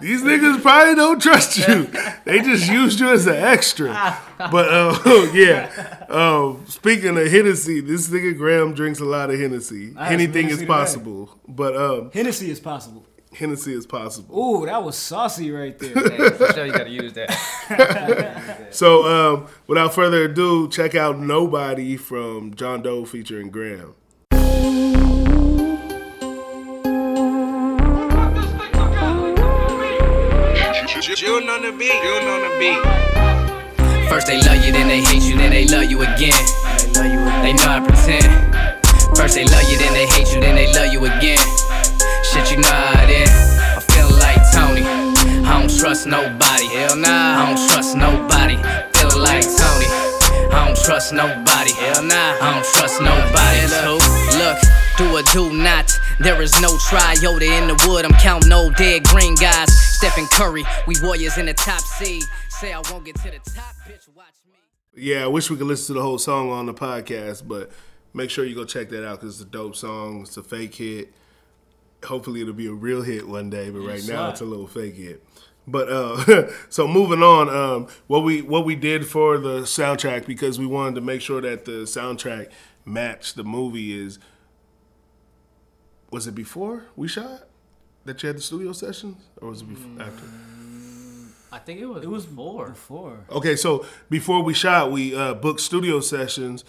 these 0.00 0.22
niggas 0.22 0.60
probably 0.60 0.94
don't 0.94 1.20
trust 1.20 1.56
you. 1.66 1.88
They 2.24 2.40
just 2.40 2.70
used 2.70 3.00
you 3.00 3.08
as 3.10 3.26
an 3.26 3.36
extra. 3.36 4.18
But 4.38 4.68
uh, 4.68 5.30
yeah, 5.32 6.04
um, 6.08 6.64
speaking 6.68 7.16
of 7.16 7.26
Hennessy, 7.30 7.80
this 7.80 8.08
nigga 8.08 8.36
GRAM 8.36 8.74
drinks 8.74 9.00
a 9.00 9.04
lot 9.04 9.30
of 9.30 9.40
Hennessy. 9.40 9.94
Anything 9.98 10.44
Hennessy 10.48 10.62
is 10.62 10.68
possible, 10.68 11.38
but 11.48 11.76
um, 11.76 12.10
Hennessy 12.12 12.50
is 12.50 12.60
possible. 12.60 13.04
Hennessy 13.36 13.74
as 13.74 13.86
possible. 13.86 14.38
Ooh, 14.38 14.66
that 14.66 14.82
was 14.82 14.96
saucy 14.96 15.50
right 15.50 15.78
there. 15.78 15.92
Hey, 15.92 16.30
for 16.30 16.52
sure, 16.52 16.66
you 16.66 16.72
gotta 16.72 16.90
use 16.90 17.12
that. 17.14 18.62
So, 18.70 19.06
um, 19.06 19.46
without 19.66 19.94
further 19.94 20.24
ado, 20.24 20.68
check 20.68 20.94
out 20.94 21.18
"Nobody" 21.18 21.96
from 21.96 22.54
Jon 22.54 22.82
Dough 22.82 23.04
featuring 23.04 23.50
GRAM. 23.50 23.94
June 31.14 31.48
on 31.48 31.62
the 31.62 31.72
beat, 31.72 31.92
June 31.92 32.28
on 32.28 32.40
the 32.42 32.56
beat. 32.58 34.10
First 34.10 34.26
they 34.26 34.40
love 34.42 34.64
you, 34.64 34.72
then 34.72 34.88
they 34.88 35.00
hate 35.00 35.22
you, 35.22 35.36
then 35.36 35.50
they 35.50 35.66
love 35.66 35.90
you 35.90 36.02
again. 36.02 36.34
They 37.42 37.52
know 37.54 37.68
I 37.68 37.80
pretend. 37.80 39.16
First 39.16 39.34
they 39.36 39.44
love 39.44 39.70
you, 39.70 39.78
then 39.78 39.92
they 39.94 40.06
hate 40.06 40.34
you, 40.34 40.40
then 40.40 40.54
they 40.54 40.70
love 40.72 40.92
you 40.92 41.04
again. 41.06 41.38
Shit, 42.36 42.50
you 42.50 42.62
know 42.62 42.68
how 42.68 43.02
it 43.02 43.10
is. 43.10 43.30
I 43.58 43.80
feel 43.80 44.10
like 44.20 44.36
Tony. 44.52 44.84
I 45.46 45.58
don't 45.58 45.74
trust 45.74 46.06
nobody. 46.06 46.66
Hell 46.66 46.96
nah, 46.96 47.08
I 47.08 47.46
don't 47.46 47.70
trust 47.70 47.96
nobody. 47.96 48.56
Feel 48.92 49.18
like 49.22 49.44
Tony. 49.44 49.88
I 50.52 50.66
don't 50.66 50.76
trust 50.76 51.14
nobody. 51.14 51.72
Hell 51.72 52.02
nah, 52.02 52.36
I 52.42 52.52
don't 52.52 52.66
trust 52.76 53.00
nobody. 53.00 53.60
So, 53.72 53.96
look, 54.36 54.58
do 54.98 55.16
or 55.16 55.22
do 55.32 55.56
not. 55.56 55.90
There 56.20 56.42
is 56.42 56.60
no 56.60 56.68
triota 56.76 57.48
in 57.48 57.68
the 57.68 57.86
wood. 57.88 58.04
I'm 58.04 58.12
counting 58.20 58.50
no 58.50 58.70
dead 58.70 59.04
green 59.04 59.34
guys. 59.36 59.72
Stephen 59.96 60.26
Curry, 60.26 60.64
we 60.86 60.94
warriors 61.02 61.38
in 61.38 61.46
the 61.46 61.54
top 61.54 61.80
seed. 61.80 62.22
Say 62.50 62.74
I 62.74 62.82
won't 62.90 63.06
get 63.06 63.16
to 63.16 63.30
the 63.30 63.38
top, 63.50 63.74
bitch. 63.88 64.08
Watch 64.14 64.34
me. 64.46 64.58
Yeah, 64.94 65.24
I 65.24 65.26
wish 65.28 65.50
we 65.50 65.56
could 65.56 65.66
listen 65.66 65.94
to 65.94 66.00
the 66.00 66.02
whole 66.02 66.18
song 66.18 66.50
on 66.50 66.66
the 66.66 66.74
podcast, 66.74 67.48
but 67.48 67.70
make 68.12 68.28
sure 68.28 68.44
you 68.44 68.54
go 68.54 68.66
check 68.66 68.90
that 68.90 69.06
out 69.06 69.20
because 69.20 69.40
it's 69.40 69.48
a 69.48 69.50
dope 69.50 69.74
song. 69.74 70.22
It's 70.22 70.36
a 70.36 70.42
fake 70.42 70.74
hit. 70.74 71.14
Hopefully, 72.06 72.40
it'll 72.40 72.54
be 72.54 72.66
a 72.66 72.72
real 72.72 73.02
hit 73.02 73.28
one 73.28 73.50
day, 73.50 73.70
but 73.70 73.80
right 73.80 74.02
now 74.06 74.26
sir. 74.26 74.30
it's 74.30 74.40
a 74.40 74.44
little 74.44 74.66
fake 74.66 74.94
hit. 74.96 75.24
But 75.66 75.88
uh, 75.88 76.50
so 76.68 76.86
moving 76.86 77.22
on, 77.22 77.48
um, 77.48 77.88
what 78.06 78.20
we 78.20 78.42
what 78.42 78.64
we 78.64 78.76
did 78.76 79.06
for 79.06 79.38
the 79.38 79.60
soundtrack 79.60 80.26
because 80.26 80.58
we 80.58 80.66
wanted 80.66 80.94
to 80.96 81.00
make 81.00 81.20
sure 81.20 81.40
that 81.40 81.64
the 81.64 81.82
soundtrack 81.82 82.50
matched 82.84 83.36
the 83.36 83.44
movie 83.44 83.98
is. 83.98 84.18
Was 86.10 86.26
it 86.26 86.34
before 86.36 86.84
we 86.94 87.08
shot 87.08 87.48
that 88.04 88.22
you 88.22 88.28
had 88.28 88.36
the 88.36 88.42
studio 88.42 88.72
sessions, 88.72 89.16
or 89.42 89.48
was 89.48 89.62
it 89.62 89.68
before, 89.68 90.00
after? 90.00 90.24
I 91.50 91.58
think 91.58 91.80
it 91.80 91.86
was. 91.86 92.04
It 92.04 92.10
was 92.10 92.26
before. 92.26 92.68
before. 92.68 93.24
Okay, 93.30 93.56
so 93.56 93.84
before 94.08 94.42
we 94.42 94.54
shot, 94.54 94.92
we 94.92 95.16
uh, 95.16 95.34
booked 95.34 95.60
studio 95.60 96.00
sessions 96.00 96.64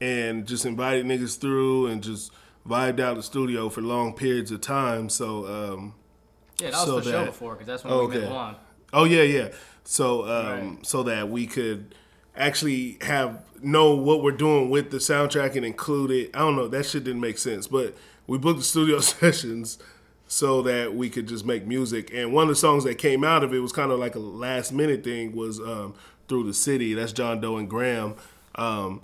and 0.00 0.46
just 0.46 0.64
invited 0.66 1.06
niggas 1.06 1.38
through 1.38 1.86
and 1.86 2.02
just 2.02 2.30
vibed 2.68 3.00
out 3.00 3.16
the 3.16 3.22
studio 3.22 3.68
for 3.68 3.80
long 3.80 4.12
periods 4.14 4.50
of 4.50 4.60
time. 4.60 5.08
So, 5.08 5.46
um, 5.46 5.94
Yeah, 6.60 6.70
that 6.70 6.76
was 6.78 6.84
So 6.86 7.00
sure 7.02 7.12
that- 7.12 7.26
before 7.26 7.52
because 7.54 7.66
that's 7.66 7.84
when 7.84 7.92
Okay. 7.92 8.14
we 8.16 8.22
met 8.22 8.30
Juan. 8.32 8.56
oh 8.92 9.04
yeah, 9.04 9.22
yeah. 9.22 9.48
So, 9.84 10.24
um, 10.26 10.78
so 10.82 11.02
that 11.04 11.28
we 11.28 11.46
could 11.46 11.94
actually 12.36 12.98
have 13.02 13.42
know 13.62 13.94
what 13.94 14.22
we're 14.22 14.32
doing 14.32 14.68
with 14.70 14.90
the 14.90 14.98
soundtrack 14.98 15.54
and 15.56 15.64
include 15.64 16.10
it. 16.10 16.30
I 16.34 16.40
don't 16.40 16.56
know. 16.56 16.68
That 16.68 16.84
shit 16.86 17.04
didn't 17.04 17.20
make 17.20 17.38
sense, 17.38 17.66
but 17.66 17.94
we 18.26 18.36
booked 18.38 18.58
the 18.58 18.64
studio 18.64 19.00
sessions 19.00 19.78
so 20.28 20.60
that 20.62 20.94
we 20.94 21.08
could 21.08 21.28
just 21.28 21.44
make 21.46 21.66
music. 21.66 22.10
And 22.12 22.32
one 22.32 22.44
of 22.44 22.48
the 22.48 22.56
songs 22.56 22.84
that 22.84 22.96
came 22.98 23.22
out 23.22 23.44
of 23.44 23.54
it 23.54 23.60
was 23.60 23.72
kind 23.72 23.92
of 23.92 23.98
like 23.98 24.14
a 24.14 24.18
last 24.18 24.72
minute 24.72 25.04
thing. 25.04 25.34
Was 25.36 25.60
um, 25.60 25.94
through 26.28 26.44
the 26.44 26.54
city. 26.54 26.94
That's 26.94 27.12
Jon 27.12 27.40
Dough 27.40 27.56
and 27.58 27.68
GRAM. 27.70 28.14
Um, 28.56 29.02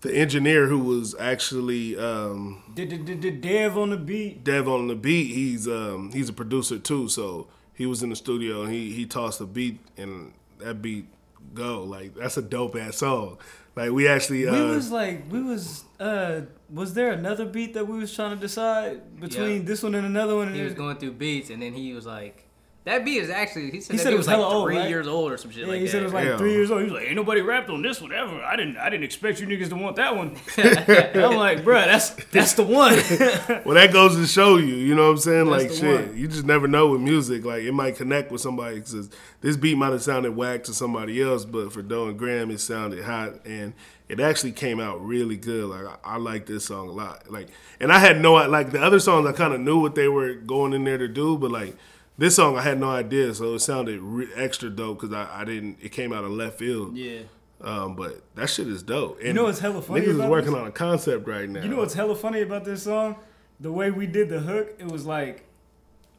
the 0.00 0.14
engineer 0.14 0.66
who 0.66 0.78
was 0.78 1.14
actually 1.18 1.98
um, 1.98 2.62
Dev 2.74 3.76
on 3.78 3.90
the 3.90 3.96
beat? 3.96 4.44
Dev 4.44 4.68
on 4.68 4.88
the 4.88 4.94
beat, 4.94 5.34
he's 5.34 5.66
um, 5.68 6.10
he's 6.12 6.28
a 6.28 6.32
producer 6.32 6.78
too. 6.78 7.08
So 7.08 7.48
he 7.74 7.86
was 7.86 8.02
in 8.02 8.10
the 8.10 8.16
studio 8.16 8.62
and 8.62 8.72
he 8.72 8.92
he 8.92 9.06
tossed 9.06 9.40
a 9.40 9.46
beat 9.46 9.80
and 9.96 10.32
that 10.58 10.82
beat 10.82 11.06
go 11.54 11.82
like 11.84 12.14
that's 12.14 12.36
a 12.36 12.42
dope 12.42 12.76
ass 12.76 12.98
song. 12.98 13.38
Like 13.76 13.92
we 13.92 14.08
actually 14.08 14.46
uh, 14.48 14.52
We 14.70 14.74
was 14.76 14.90
like, 14.90 15.30
we 15.30 15.42
was. 15.42 15.84
uh 16.00 16.42
Was 16.70 16.94
there 16.94 17.12
another 17.12 17.46
beat 17.46 17.74
that 17.74 17.86
we 17.86 17.96
was 17.98 18.12
trying 18.14 18.34
to 18.34 18.40
decide 18.40 19.20
between 19.20 19.58
Yeah. 19.60 19.62
this 19.70 19.82
one 19.82 19.94
and 19.94 20.04
another 20.06 20.34
one? 20.36 20.52
He 20.52 20.62
was 20.62 20.74
going 20.74 20.96
through 20.98 21.12
beats 21.12 21.48
and 21.50 21.62
then 21.62 21.72
he 21.74 21.92
was 21.94 22.04
like, 22.04 22.44
That 22.88 23.04
beat 23.04 23.18
is 23.18 23.28
actually 23.28 23.70
he 23.70 23.80
said 23.80 23.92
He 23.92 23.98
said 23.98 24.12
it 24.12 24.16
was 24.16 24.26
was 24.26 24.36
like 24.36 24.38
old, 24.38 24.66
three 24.66 24.78
right? 24.78 24.88
years 24.88 25.06
old 25.06 25.30
or 25.30 25.36
some 25.36 25.50
shit 25.50 25.62
Yeah, 25.62 25.68
like 25.68 25.80
he 25.80 25.84
that. 25.84 25.90
said 25.90 26.00
it 26.00 26.04
was 26.04 26.14
like 26.14 26.24
Damn. 26.26 26.38
three 26.38 26.52
years 26.52 26.70
old. 26.70 26.80
He 26.80 26.84
was 26.84 26.94
like, 26.94 27.06
"Ain't 27.06 27.16
nobody 27.16 27.42
rapped 27.42 27.68
on 27.68 27.82
this 27.82 28.00
one 28.00 28.12
ever. 28.12 28.42
I 28.42 28.56
didn't, 28.56 28.78
I 28.78 28.88
didn't 28.88 29.04
expect 29.04 29.40
you 29.40 29.46
niggas 29.46 29.68
to 29.68 29.76
want 29.76 29.96
that 29.96 30.16
one." 30.16 30.28
I'm 30.56 31.36
like, 31.36 31.64
"Bruh, 31.64 31.84
that's 31.84 32.10
that's 32.32 32.54
the 32.54 32.62
one." 32.64 32.94
Well, 33.64 33.74
that 33.74 33.92
goes 33.92 34.16
to 34.16 34.26
show 34.26 34.56
you, 34.56 34.74
you 34.74 34.94
know 34.94 35.04
what 35.04 35.10
I'm 35.10 35.18
saying? 35.18 35.50
That's 35.50 35.64
like, 35.64 35.72
shit, 35.72 36.08
one. 36.08 36.16
you 36.16 36.28
just 36.28 36.44
never 36.44 36.66
know 36.66 36.88
with 36.88 37.00
music. 37.02 37.44
Like, 37.44 37.64
it 37.64 37.72
might 37.72 37.96
connect 37.96 38.30
with 38.32 38.40
somebody 38.40 38.76
because 38.76 39.10
this 39.42 39.56
beat 39.56 39.76
might 39.76 39.92
have 39.92 40.02
sounded 40.02 40.34
whack 40.34 40.64
to 40.64 40.72
somebody 40.74 41.20
else, 41.20 41.44
but 41.44 41.72
for 41.72 41.82
Dough 41.82 42.08
and 42.08 42.18
GRAM, 42.18 42.50
it 42.50 42.60
sounded 42.60 43.04
hot, 43.04 43.44
and 43.44 43.74
it 44.08 44.20
actually 44.20 44.52
came 44.52 44.80
out 44.80 45.04
really 45.04 45.36
good. 45.36 45.64
Like, 45.66 45.84
I, 45.86 46.14
I 46.14 46.16
like 46.16 46.46
this 46.46 46.64
song 46.66 46.88
a 46.88 46.92
lot. 46.92 47.30
Like, 47.30 47.48
and 47.80 47.92
I 47.92 47.98
had 47.98 48.20
no 48.22 48.34
like 48.34 48.70
the 48.70 48.82
other 48.82 49.00
songs. 49.00 49.26
I 49.26 49.32
kind 49.32 49.52
of 49.52 49.60
knew 49.60 49.78
what 49.80 49.94
they 49.94 50.08
were 50.08 50.34
going 50.34 50.72
in 50.72 50.84
there 50.84 50.98
to 50.98 51.08
do, 51.08 51.36
but 51.36 51.50
like 51.50 51.76
this 52.18 52.36
song, 52.36 52.58
I 52.58 52.62
had 52.62 52.78
no 52.78 52.90
idea, 52.90 53.32
so 53.34 53.54
it 53.54 53.60
sounded 53.60 54.00
re- 54.00 54.28
extra 54.34 54.68
dope 54.68 55.00
because 55.00 55.14
I, 55.14 55.40
I 55.42 55.44
didn't. 55.44 55.78
It 55.80 55.92
came 55.92 56.12
out 56.12 56.24
of 56.24 56.30
left 56.30 56.58
field. 56.58 56.96
yeah. 56.96 57.20
Um, 57.60 57.96
but 57.96 58.22
that 58.36 58.48
shit 58.50 58.68
is 58.68 58.84
dope. 58.84 59.18
And 59.20 59.34
know 59.34 59.42
what's 59.44 59.58
hella 59.58 59.82
funny 59.82 60.02
Niggas 60.02 60.10
is 60.10 60.16
working 60.30 60.52
this? 60.52 60.60
on 60.60 60.66
a 60.68 60.70
concept 60.70 61.26
right 61.26 61.48
now. 61.48 61.60
You 61.60 61.68
know 61.68 61.78
what's 61.78 61.94
hella 61.94 62.14
funny 62.14 62.40
about 62.42 62.64
this 62.64 62.84
song? 62.84 63.16
The 63.58 63.72
way 63.72 63.90
we 63.90 64.06
did 64.06 64.28
the 64.28 64.38
hook, 64.38 64.76
it 64.78 64.86
was 64.86 65.04
like 65.04 65.44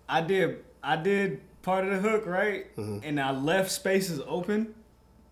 I 0.09 0.19
did 0.19 0.65
I 0.83 0.97
did 0.97 1.39
part 1.61 1.85
of 1.87 1.91
the 1.91 2.09
hook, 2.09 2.25
right? 2.25 2.75
Mm-hmm. 2.75 2.99
And 3.03 3.21
I 3.21 3.31
left 3.31 3.71
spaces 3.71 4.19
open 4.27 4.75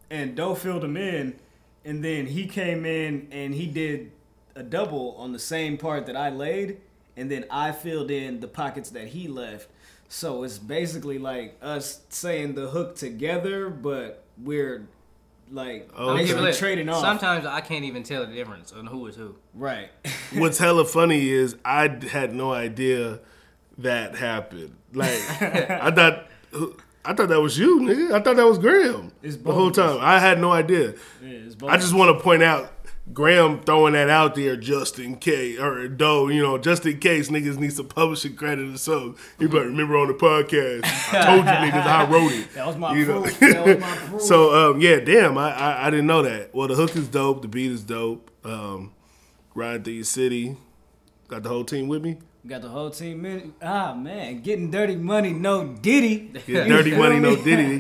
and 0.10 0.34
Dough 0.34 0.56
filled 0.56 0.84
them 0.84 0.96
in 0.96 1.38
and 1.84 2.02
then 2.02 2.28
he 2.28 2.48
came 2.48 2.86
in 2.86 3.28
and 3.32 3.54
he 3.54 3.66
did 3.68 4.14
a 4.56 4.64
double 4.64 5.14
on 5.18 5.34
the 5.34 5.40
same 5.40 5.78
part 5.78 6.06
that 6.06 6.16
I 6.16 6.30
laid 6.30 6.80
and 7.18 7.30
then 7.30 7.46
I 7.52 7.72
filled 7.74 8.12
in 8.12 8.40
the 8.40 8.48
pockets 8.48 8.92
that 8.92 9.08
he 9.10 9.28
left. 9.28 9.70
So 10.08 10.44
it's 10.44 10.58
basically 10.58 11.18
like 11.20 11.58
us 11.62 12.02
saying 12.10 12.56
the 12.56 12.68
hook 12.70 12.96
together, 12.96 13.70
but 13.70 14.24
we're 14.42 14.88
like 15.52 15.90
Oh, 15.98 16.12
Okay, 16.12 16.22
basically 16.24 16.54
trading 16.54 16.88
off. 16.90 17.02
Sometimes 17.02 17.46
I 17.46 17.60
can't 17.62 17.84
even 17.86 18.04
tell 18.04 18.26
the 18.26 18.34
difference 18.34 18.72
on 18.72 18.86
who 18.86 19.08
is 19.08 19.16
who. 19.16 19.36
right. 19.54 19.90
What's 20.34 20.58
hella 20.58 20.86
funny 20.86 21.28
is 21.30 21.56
I 21.66 21.90
had 22.10 22.34
no 22.34 22.54
idea 22.54 23.20
that 23.80 24.16
happened. 24.16 24.76
Like 24.94 25.20
I 25.42 25.92
thought, 25.92 26.28
I 27.06 27.14
thought 27.14 27.30
that 27.30 27.42
was 27.42 27.58
you, 27.58 27.80
nigga. 27.82 28.14
I 28.14 28.22
thought 28.22 28.36
that 28.38 28.46
was 28.46 28.58
GRAM 28.60 29.12
It's 29.22 29.38
the 29.38 29.54
whole 29.54 29.72
time. 29.72 30.00
I 30.02 30.20
had 30.20 30.40
no 30.40 30.52
idea. 30.52 30.94
Yeah, 31.22 31.30
it's 31.30 31.56
I 31.64 31.78
just 31.78 31.94
want 31.94 32.18
to 32.18 32.24
point 32.24 32.44
out 32.44 32.72
GRAM 33.14 33.62
throwing 33.62 33.94
that 33.94 34.10
out 34.10 34.36
there 34.36 34.56
just 34.56 35.00
in 35.00 35.16
case, 35.16 35.60
or 35.60 35.88
though, 35.88 36.28
you 36.28 36.42
know, 36.42 36.58
just 36.58 36.86
in 36.86 37.00
case 37.00 37.30
niggas 37.30 37.58
need 37.58 37.74
some 37.74 37.88
publishing 37.88 38.36
credit 38.36 38.74
or 38.74 38.78
something. 38.78 39.16
You 39.40 39.48
better 39.50 39.66
remember 39.68 39.98
on 39.98 40.08
the 40.08 40.14
podcast. 40.14 40.82
I 41.14 41.26
told 41.26 41.46
you 41.46 41.52
niggas 41.52 41.86
I 41.86 42.10
wrote 42.10 42.32
it. 42.34 42.48
That 42.54 42.68
was 42.68 42.76
my 42.76 42.96
You 42.96 43.06
know? 43.06 43.22
proof. 43.22 43.40
That 43.40 43.66
was 43.66 43.80
my 43.80 43.96
proof. 44.10 44.22
So 44.22 44.72
um, 44.72 44.82
yeah, 44.82 45.00
damn, 45.00 45.38
I, 45.38 45.52
I 45.52 45.88
I 45.88 45.90
didn't 45.90 46.08
know 46.08 46.22
that. 46.22 46.54
Well, 46.54 46.68
the 46.68 46.76
hook 46.76 46.96
is 46.96 47.08
dope. 47.08 47.42
The 47.42 47.48
beat 47.48 47.72
is 47.72 47.84
dope. 47.84 48.30
Um, 48.44 48.94
Ride 49.56 49.84
through 49.84 49.94
your 49.94 50.04
city. 50.04 50.56
Got 51.28 51.44
the 51.44 51.50
whole 51.50 51.64
team 51.64 51.88
with 51.88 52.04
me. 52.04 52.18
Got 52.46 52.62
the 52.62 52.70
whole 52.70 52.90
team 52.92 53.26
in. 53.26 53.54
Ah 53.62 53.94
man, 53.94 54.42
getting 54.42 54.70
dirty 54.70 54.96
money, 54.96 55.32
no 55.34 55.64
Diddy. 55.74 56.32
Get 56.46 56.68
dirty 56.68 56.96
money, 56.98 57.20
no? 57.20 57.36
Diddy. 57.36 57.78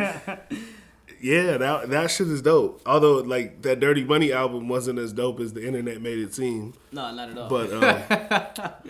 Yeah, 1.19 1.57
that 1.57 1.89
that 1.89 2.12
shit 2.12 2.27
is 2.27 2.41
dope. 2.41 2.81
Although 2.86 3.17
like 3.19 3.62
that 3.63 3.79
Dirty 3.79 4.03
Money 4.03 4.31
album 4.31 4.67
wasn't 4.69 5.00
as 5.00 5.13
dope 5.13 5.39
as 5.39 5.53
the 5.53 5.65
internet 5.65 6.01
made 6.01 6.19
it 6.19 6.33
seem. 6.36 6.74
No, 6.91 7.12
not 7.13 7.29
at 7.29 7.38
all. 7.38 7.50
But 7.50 7.74
um, 7.74 7.81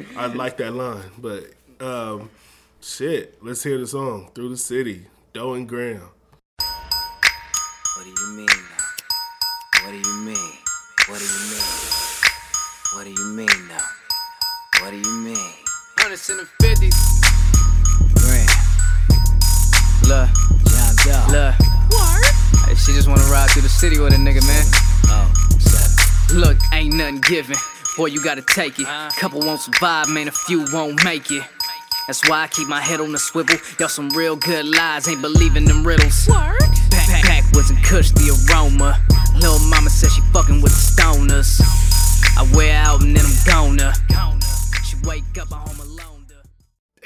I 0.17 0.25
like 0.27 0.57
that 0.57 0.73
line. 0.73 1.09
But 1.17 1.45
um, 1.79 2.29
shit, 2.81 3.37
let's 3.41 3.63
hear 3.63 3.77
the 3.77 3.87
song 3.87 4.29
"Through 4.35 4.49
the 4.49 4.57
City." 4.57 5.07
Dough 5.33 5.53
and 5.53 5.67
GRAM. 5.69 6.01
What 6.59 8.03
do 8.03 8.09
you 8.09 8.27
mean 8.35 8.45
now? 8.47 9.85
What 9.85 9.91
do 9.91 9.97
you 9.97 10.15
mean? 10.25 10.51
What 11.07 11.19
do 11.19 11.25
you 11.25 11.39
mean? 11.51 11.61
What 12.93 13.03
do 13.05 13.09
you 13.11 13.25
mean 13.35 13.67
now? 13.67 13.85
What 14.81 14.91
do 14.91 14.97
you 14.97 15.13
mean? 15.23 15.53
Hundreds 15.99 16.29
in 16.29 16.37
the 16.37 16.45
fifties. 16.61 17.21
Grant, 18.15 18.51
Look, 20.07 20.29
Jon 20.65 20.95
Dough. 21.05 21.31
look. 21.31 21.76
Hey, 22.65 22.75
she 22.75 22.93
just 22.93 23.07
wanna 23.07 23.23
ride 23.31 23.49
through 23.51 23.63
the 23.63 23.69
city 23.69 23.99
with 23.99 24.13
a 24.13 24.17
nigga, 24.17 24.45
man. 24.45 24.65
Oh, 25.09 25.31
seven. 25.59 26.39
Look, 26.39 26.57
ain't 26.73 26.93
nothing 26.93 27.21
given. 27.21 27.55
Boy, 27.95 28.07
you 28.07 28.21
gotta 28.23 28.41
take 28.41 28.79
it. 28.79 28.87
Couple 29.17 29.39
won't 29.39 29.61
survive, 29.61 30.09
man, 30.09 30.27
a 30.27 30.31
few 30.31 30.65
won't 30.71 31.03
make 31.03 31.31
it. 31.31 31.43
That's 32.07 32.27
why 32.29 32.43
I 32.43 32.47
keep 32.47 32.67
my 32.67 32.79
head 32.79 33.01
on 33.01 33.11
the 33.11 33.19
swivel. 33.19 33.57
Y'all 33.79 33.89
some 33.89 34.09
real 34.09 34.35
good 34.35 34.65
lies, 34.65 35.07
ain't 35.07 35.21
believing 35.21 35.65
them 35.65 35.85
riddles. 35.85 36.27
Back, 36.27 36.59
back, 36.89 37.23
backwards 37.23 37.69
and 37.69 37.83
cush 37.83 38.11
the 38.11 38.31
aroma. 38.49 39.01
Lil' 39.35 39.59
mama 39.67 39.89
said 39.89 40.11
she 40.11 40.21
fucking 40.31 40.61
with 40.61 40.71
the 40.71 41.01
stoners. 41.01 41.59
I 42.37 42.47
wear 42.55 42.77
out 42.77 43.01
and 43.03 43.15
then 43.15 43.25
I'm 43.25 43.75
gonna. 43.75 43.93
She 44.85 44.95
wake 45.03 45.23
up, 45.37 45.51
I'm 45.51 45.67
home. 45.67 45.86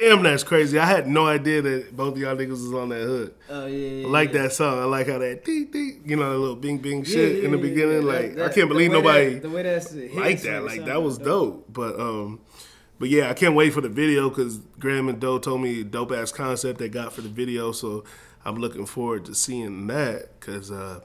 Damn, 0.01 0.24
that's 0.24 0.43
crazy. 0.43 0.79
I 0.79 0.86
had 0.86 1.08
no 1.08 1.27
idea 1.27 1.62
that 1.62 1.96
both 1.96 2.13
of 2.13 2.17
y'all 2.20 2.36
niggas 2.36 2.50
was 2.50 2.74
on 2.74 2.89
that 2.89 3.03
hook. 3.05 3.39
Oh 3.50 3.67
yeah, 3.67 4.08
I 4.08 4.10
like 4.10 4.31
that 4.31 4.51
song. 4.51 4.79
I 4.79 4.86
like 4.86 5.08
how 5.08 5.20
that 5.20 5.46
dee 5.46 5.65
dee, 5.65 6.00
you 6.03 6.15
know, 6.15 6.31
that 6.31 6.39
little 6.39 6.55
bing 6.55 6.79
bing 6.79 7.03
shit 7.03 7.43
in 7.43 7.51
the 7.51 7.58
beginning. 7.60 8.01
like 8.08 8.39
I 8.39 8.50
can't 8.50 8.67
believe 8.67 8.91
nobody 8.91 9.38
the 9.38 9.50
way 9.51 9.62
that's 9.62 9.93
like 9.93 10.41
that. 10.41 10.63
Like 10.63 10.86
that 10.86 11.03
was 11.03 11.20
dope. 11.20 11.72
But 11.72 12.00
um, 12.00 12.39
but 12.98 13.10
yeah, 13.10 13.29
I 13.29 13.36
can't 13.36 13.53
wait 13.53 13.74
for 13.74 13.81
the 13.81 13.89
video 13.89 14.29
because 14.29 14.58
GRAM 14.79 15.08
and 15.08 15.20
Dough 15.20 15.38
told 15.38 15.62
me 15.62 15.84
dope 15.84 16.12
ass 16.13 16.31
concept 16.31 16.79
they 16.79 16.89
got 16.89 17.13
for 17.13 17.22
the 17.22 17.29
video. 17.29 17.72
So 17.72 18.03
I'm 18.43 18.55
looking 18.55 18.88
forward 18.88 19.25
to 19.25 19.36
seeing 19.36 19.86
that 19.86 20.39
because 20.39 20.72
uh, 20.72 21.01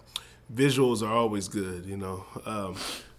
visuals 0.55 1.03
are 1.03 1.13
always 1.13 1.49
good, 1.49 1.85
you 1.85 1.99
know. 1.99 2.25
Um, 2.47 2.77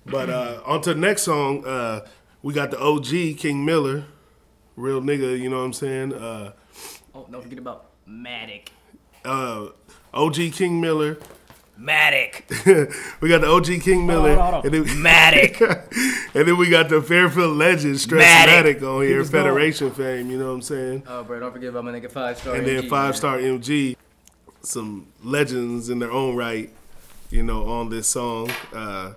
but 0.08 0.32
uh, 0.32 0.60
on 0.66 0.82
to 0.82 0.96
the 0.96 1.00
next 1.00 1.22
song. 1.22 1.64
Uh, 1.66 2.08
we 2.42 2.54
got 2.54 2.72
the 2.72 2.80
OG 2.80 3.38
King 3.38 3.66
Miller, 3.66 4.06
real 4.78 5.02
nigga. 5.02 5.38
You 5.38 5.50
know 5.50 5.58
what 5.58 5.64
I'm 5.66 5.74
saying? 5.74 6.14
Uh, 6.14 6.54
Oh, 7.14 7.26
don't 7.32 7.42
forget 7.42 7.58
about 7.58 7.88
Matic. 8.08 8.68
uh, 9.26 9.70
OG 10.14 10.36
King 10.54 10.80
Miller. 10.80 11.18
Matic. 11.80 12.44
we 13.22 13.30
got 13.30 13.42
the 13.42 13.48
OG 13.48 13.82
King 13.82 14.06
Miller, 14.08 14.36
hold 14.36 14.40
on, 14.40 14.54
hold 14.64 14.66
on. 14.66 14.74
and 14.76 14.86
then 14.88 14.96
Matic. 15.04 15.62
and 16.36 16.48
then 16.48 16.58
we 16.58 16.70
got 16.70 16.90
the 16.90 17.02
Fairfield 17.02 17.56
legend 17.58 17.96
Stresmatic. 17.96 18.80
Matic 18.80 18.82
on 18.84 19.04
here, 19.04 19.18
going. 19.18 19.26
Federation 19.26 19.92
fame. 19.92 20.30
You 20.32 20.38
know 20.40 20.48
what 20.48 20.54
I'm 20.54 20.62
saying? 20.62 21.04
Oh, 21.08 21.24
bro, 21.24 21.40
don't 21.40 21.52
forget 21.52 21.70
about 21.70 21.86
my 21.86 21.92
nigga 21.92 22.12
Five 22.12 22.38
Star. 22.38 22.56
and 22.56 22.66
then 22.68 22.84
five 22.90 23.10
man. 23.10 23.14
star 23.14 23.38
MG, 23.40 23.96
some 24.62 25.08
legends 25.24 25.90
in 25.90 26.00
their 26.00 26.12
own 26.12 26.36
right. 26.36 26.72
You 27.30 27.44
know, 27.44 27.68
on 27.68 27.90
this 27.90 28.08
song. 28.08 28.50
Uh, 28.74 29.14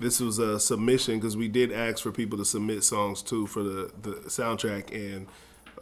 this 0.00 0.20
was 0.20 0.38
a 0.38 0.58
submission 0.58 1.18
because 1.18 1.36
we 1.36 1.48
did 1.48 1.72
ask 1.72 2.02
for 2.02 2.12
people 2.12 2.38
to 2.38 2.44
submit 2.44 2.84
songs 2.84 3.22
too 3.22 3.46
for 3.46 3.62
the, 3.62 3.90
the 4.02 4.10
soundtrack, 4.28 4.92
and 4.92 5.26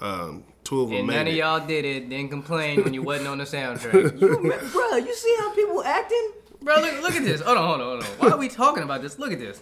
um, 0.00 0.44
two 0.64 0.80
of 0.80 0.88
them 0.88 0.98
And 0.98 1.06
made 1.06 1.14
none 1.16 1.28
of 1.28 1.34
y'all 1.34 1.66
did 1.66 1.84
it, 1.84 2.10
then 2.10 2.28
complain 2.28 2.82
when 2.82 2.94
you 2.94 3.02
wasn't 3.02 3.28
on 3.28 3.38
the 3.38 3.44
soundtrack. 3.44 4.18
Bro, 4.72 4.96
you 4.96 5.14
see 5.14 5.36
how 5.38 5.54
people 5.54 5.82
acting? 5.84 6.32
Bro, 6.60 6.76
look, 6.76 7.02
look 7.02 7.14
at 7.16 7.24
this. 7.24 7.40
Hold 7.40 7.58
on, 7.58 7.66
hold 7.66 7.80
on, 7.80 7.86
hold 7.86 8.04
on. 8.04 8.10
Why 8.18 8.30
are 8.30 8.38
we 8.38 8.48
talking 8.48 8.82
about 8.82 9.02
this? 9.02 9.18
Look 9.18 9.32
at 9.32 9.38
this. 9.38 9.60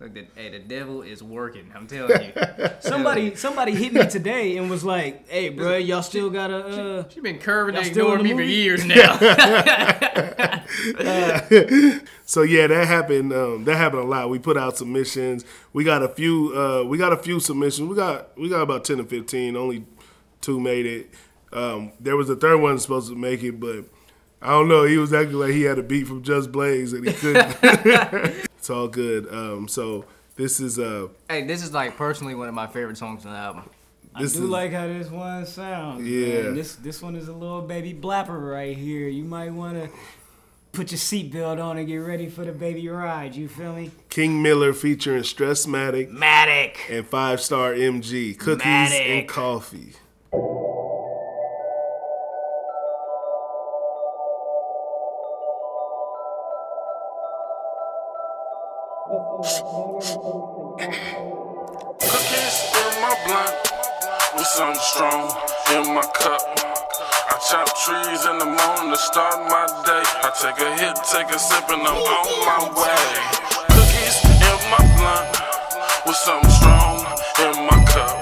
Look, 0.00 0.14
the, 0.14 0.24
hey, 0.34 0.48
the 0.48 0.60
devil 0.60 1.02
is 1.02 1.22
working. 1.22 1.70
I'm 1.74 1.86
telling 1.86 2.22
you. 2.22 2.32
Somebody, 2.80 3.34
somebody 3.34 3.74
hit 3.74 3.92
me 3.92 4.06
today 4.06 4.56
and 4.56 4.70
was 4.70 4.82
like, 4.82 5.28
"Hey, 5.28 5.50
bro, 5.50 5.76
y'all 5.76 6.00
still 6.00 6.30
got 6.30 6.50
a." 6.50 6.56
Uh, 6.56 7.04
She's 7.10 7.22
been 7.22 7.38
curving 7.38 7.74
Y'all 7.74 7.82
and 7.84 7.92
still 7.92 8.14
in 8.14 8.20
ignoring 8.20 8.36
the 8.38 8.42
me 8.42 8.46
for 8.46 8.50
years 8.50 8.86
now. 8.86 9.18
So 12.24 12.42
yeah, 12.42 12.68
that 12.68 12.86
happened. 12.86 13.32
Um, 13.32 13.64
that 13.64 13.76
happened 13.76 14.02
a 14.02 14.06
lot. 14.06 14.30
We 14.30 14.38
put 14.38 14.56
out 14.56 14.78
submissions. 14.78 15.44
We 15.72 15.84
got 15.84 16.02
a 16.02 16.08
few. 16.08 16.56
Uh, 16.56 16.84
we 16.84 16.96
got 16.96 17.12
a 17.12 17.16
few 17.16 17.40
submissions. 17.40 17.88
We 17.88 17.96
got 17.96 18.38
we 18.38 18.48
got 18.48 18.62
about 18.62 18.84
ten 18.84 18.98
to 18.98 19.04
fifteen. 19.04 19.56
Only 19.56 19.84
two 20.40 20.60
made 20.60 20.86
it. 20.86 21.10
Um, 21.52 21.92
there 22.00 22.16
was 22.16 22.30
a 22.30 22.36
third 22.36 22.58
one 22.58 22.78
supposed 22.78 23.08
to 23.10 23.16
make 23.16 23.42
it, 23.42 23.58
but 23.60 23.84
I 24.40 24.50
don't 24.50 24.68
know. 24.68 24.84
He 24.84 24.96
was 24.96 25.12
acting 25.12 25.38
like 25.38 25.50
he 25.50 25.62
had 25.62 25.78
a 25.78 25.82
beat 25.82 26.06
from 26.06 26.22
Just 26.22 26.52
Blaze 26.52 26.92
and 26.94 27.06
he 27.06 27.12
couldn't. 27.12 28.46
It's 28.70 28.76
all 28.76 28.86
good. 28.86 29.26
Um, 29.34 29.66
so 29.66 30.04
this 30.36 30.60
is 30.60 30.78
uh 30.78 31.08
hey, 31.28 31.42
this 31.42 31.64
is 31.64 31.72
like 31.72 31.96
personally 31.96 32.36
one 32.36 32.46
of 32.46 32.54
my 32.54 32.68
favorite 32.68 32.96
songs 32.96 33.26
on 33.26 33.32
the 33.32 33.38
album. 33.38 33.68
I 34.14 34.20
do 34.20 34.26
is 34.26 34.38
like 34.38 34.70
how 34.70 34.86
this 34.86 35.10
one 35.10 35.44
sounds. 35.44 36.06
Yeah. 36.06 36.42
man. 36.44 36.54
This 36.54 36.76
this 36.76 37.02
one 37.02 37.16
is 37.16 37.26
a 37.26 37.32
little 37.32 37.62
baby 37.62 37.92
blapper 37.92 38.38
right 38.38 38.76
here. 38.76 39.08
You 39.08 39.24
might 39.24 39.50
want 39.52 39.82
to 39.82 39.90
put 40.70 40.92
your 40.92 41.00
seatbelt 41.00 41.60
on 41.60 41.78
and 41.78 41.88
get 41.88 41.96
ready 41.96 42.28
for 42.28 42.44
the 42.44 42.52
baby 42.52 42.88
ride. 42.88 43.34
You 43.34 43.48
feel 43.48 43.74
me? 43.74 43.90
King 44.08 44.40
Miller 44.40 44.72
featuring 44.72 45.24
Stresmatic 45.24 46.08
Matic. 46.08 46.76
and 46.88 47.04
Five 47.04 47.40
Star 47.40 47.72
MG 47.74 48.38
cookies 48.38 48.64
Matic. 48.64 49.18
and 49.18 49.28
coffee. 49.28 49.94
Cookies 59.10 59.26
in 62.78 62.94
my 63.02 63.10
blunt 63.26 63.58
with 64.36 64.46
something 64.46 64.78
strong 64.78 65.26
in 65.74 65.82
my 65.92 66.06
cup. 66.14 66.38
I 67.26 67.34
chop 67.50 67.66
trees 67.82 68.22
in 68.30 68.38
the 68.38 68.46
morning 68.46 68.94
to 68.94 68.98
start 69.02 69.50
my 69.50 69.66
day. 69.82 70.06
I 70.22 70.30
take 70.38 70.62
a 70.62 70.70
hit, 70.78 70.94
take 71.10 71.26
a 71.34 71.40
sip, 71.40 71.66
and 71.74 71.82
I'm 71.82 71.98
on 71.98 72.30
my 72.46 72.70
way. 72.70 73.02
Cookies 73.74 74.22
in 74.30 74.58
my 74.70 74.78
blunt 74.94 75.26
with 76.06 76.14
something 76.14 76.54
strong 76.62 77.02
in 77.42 77.66
my 77.66 77.82
cup. 77.90 78.14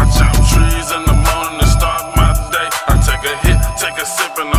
I 0.00 0.08
chop 0.16 0.32
trees 0.48 0.88
in 0.88 1.04
the 1.04 1.20
morning 1.20 1.60
to 1.60 1.66
start 1.68 2.16
my 2.16 2.32
day. 2.48 2.68
I 2.88 2.96
take 3.04 3.28
a 3.28 3.36
hit, 3.44 3.60
take 3.76 4.00
a 4.00 4.06
sip, 4.06 4.32
and 4.40 4.56
I'm 4.56 4.57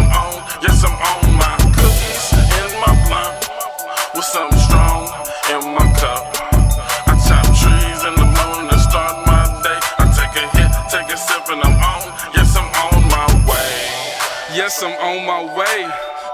Yes, 14.81 15.01
I'm 15.01 15.19
on 15.19 15.25
my 15.25 15.57
way. 15.57 15.89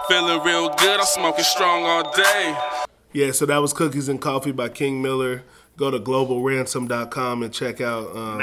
Feeling 0.08 0.44
real 0.44 0.70
good. 0.76 1.00
I'm 1.00 1.06
smoking 1.06 1.44
strong 1.44 1.84
all 1.84 2.12
day. 2.12 2.58
Yeah, 3.14 3.32
so 3.32 3.46
that 3.46 3.58
was 3.58 3.74
Cookies 3.74 4.08
and 4.10 4.22
Coffee 4.22 4.52
by 4.52 4.70
King 4.70 5.02
Miller. 5.02 5.44
Go 5.78 5.90
to 5.92 6.00
globalransom.com 6.00 7.44
and 7.44 7.54
check 7.54 7.82
out 7.82 8.16
um, 8.16 8.42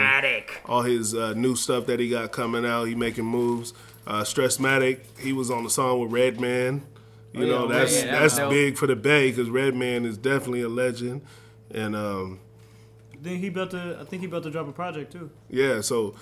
all 0.66 0.82
his 0.82 1.14
uh, 1.14 1.35
new 1.35 1.54
stuff 1.56 1.87
that 1.87 2.00
he 2.00 2.09
got 2.11 2.32
coming 2.32 2.66
out. 2.66 2.85
He 2.85 2.94
making 2.94 3.25
moves. 3.25 3.73
Uh, 4.06 4.23
Stresmatic, 4.23 5.00
he 5.21 5.32
was 5.32 5.50
on 5.50 5.62
the 5.64 5.71
song 5.71 6.00
with 6.00 6.11
Redman. 6.11 6.82
You 7.32 7.42
Oh, 7.42 7.44
yeah, 7.44 7.52
know, 7.52 7.68
that's 7.68 7.94
Redman, 7.94 8.12
that 8.14 8.21
that's 8.21 8.40
was 8.40 8.49
big 8.50 8.76
for 8.76 8.87
the 8.87 8.97
Bay 8.97 9.30
because 9.30 9.49
Redman 9.49 10.04
is 10.04 10.18
definitely 10.18 10.62
a 10.62 10.68
legend. 10.68 11.23
And 11.71 11.94
um, 11.94 12.40
Then 13.21 13.37
he 13.38 13.49
built 13.50 13.73
a. 13.73 13.99
I 14.00 14.04
think 14.04 14.21
he 14.23 14.26
built 14.28 14.42
to 14.42 14.50
drop 14.50 14.68
a 14.68 14.73
project 14.73 15.12
too. 15.12 15.30
yeah, 15.49 15.80
so 15.80 16.14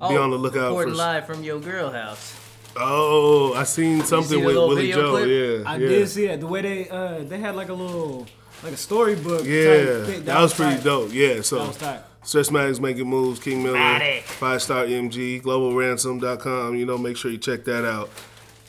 be 0.00 0.16
on 0.16 0.30
the 0.30 0.36
lookout 0.36 0.54
for. 0.54 0.66
Oh, 0.66 0.68
Recording 0.78 0.94
live 0.94 1.26
from 1.26 1.42
your 1.44 1.60
girl 1.60 1.90
house. 1.90 2.34
Oh, 2.76 3.52
I 3.54 3.64
seen 3.64 4.02
something 4.02 4.38
the 4.40 4.44
with 4.46 4.54
little 4.54 4.68
Willie 4.68 4.92
Joe. 4.92 5.10
clip? 5.10 5.28
Yeah, 5.28 5.70
I 5.70 5.76
yeah. 5.76 5.88
did 5.88 6.08
see 6.08 6.26
that. 6.28 6.40
The 6.40 6.46
way 6.46 6.62
they 6.62 6.88
uh 6.88 7.18
they 7.24 7.38
had 7.38 7.54
like 7.54 7.68
a 7.68 7.74
little 7.74 8.26
like 8.62 8.72
a 8.72 8.76
storybook. 8.76 9.44
Yeah, 9.44 9.64
type 9.98 10.06
thing. 10.06 10.24
that, 10.24 10.40
was 10.40 10.54
pretty 10.54 10.76
tight. 10.76 10.84
dope. 10.84 11.12
Yeah, 11.12 11.40
so 11.42 11.58
That 11.58 11.68
was 11.68 11.76
tight. 11.76 12.00
Stresmatic's 12.24 12.80
making 12.80 13.08
moves. 13.08 13.40
King 13.40 13.62
Miller, 13.64 13.76
Matic. 13.78 14.22
five 14.22 14.62
star 14.62 14.84
MG, 14.86 15.42
globalransom.com. 15.42 16.76
You 16.76 16.86
know, 16.86 16.96
make 16.96 17.16
sure 17.16 17.30
you 17.30 17.38
check 17.38 17.64
that 17.64 17.84
out. 17.84 18.10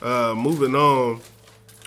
Uh, 0.02 0.34
moving 0.36 0.76
on, 0.76 1.22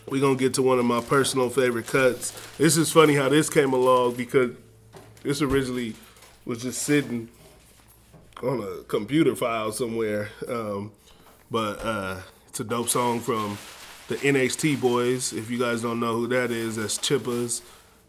we're 0.09 0.21
gonna 0.21 0.37
get 0.37 0.55
to 0.55 0.63
one 0.63 0.79
of 0.79 0.85
my 0.85 1.01
personal 1.01 1.51
favorite 1.51 1.87
cuts. 1.89 2.31
This 2.57 2.77
is 2.77 2.91
funny 2.93 3.15
how 3.15 3.29
this 3.29 3.51
came 3.51 3.73
along 3.73 4.15
because 4.15 4.53
this 5.23 5.43
originally 5.43 5.95
was 6.45 6.63
just 6.63 6.83
sitting 6.83 7.29
on 8.43 8.63
a 8.63 8.83
computer 8.85 9.35
file 9.35 9.73
somewhere. 9.73 10.31
Um, 10.49 10.93
but 11.51 11.79
uh, 11.85 12.21
it's 12.49 12.61
a 12.61 12.65
dope 12.65 12.89
song 12.89 13.21
from 13.21 13.59
the 14.09 14.17
NhT 14.17 14.77
Boyz. 14.77 15.37
If 15.37 15.51
you 15.51 15.59
guys 15.59 15.83
don't 15.83 16.01
know 16.01 16.15
who 16.15 16.27
that 16.29 16.51
is, 16.51 16.77
that's 16.77 16.99
Chippas, 16.99 17.63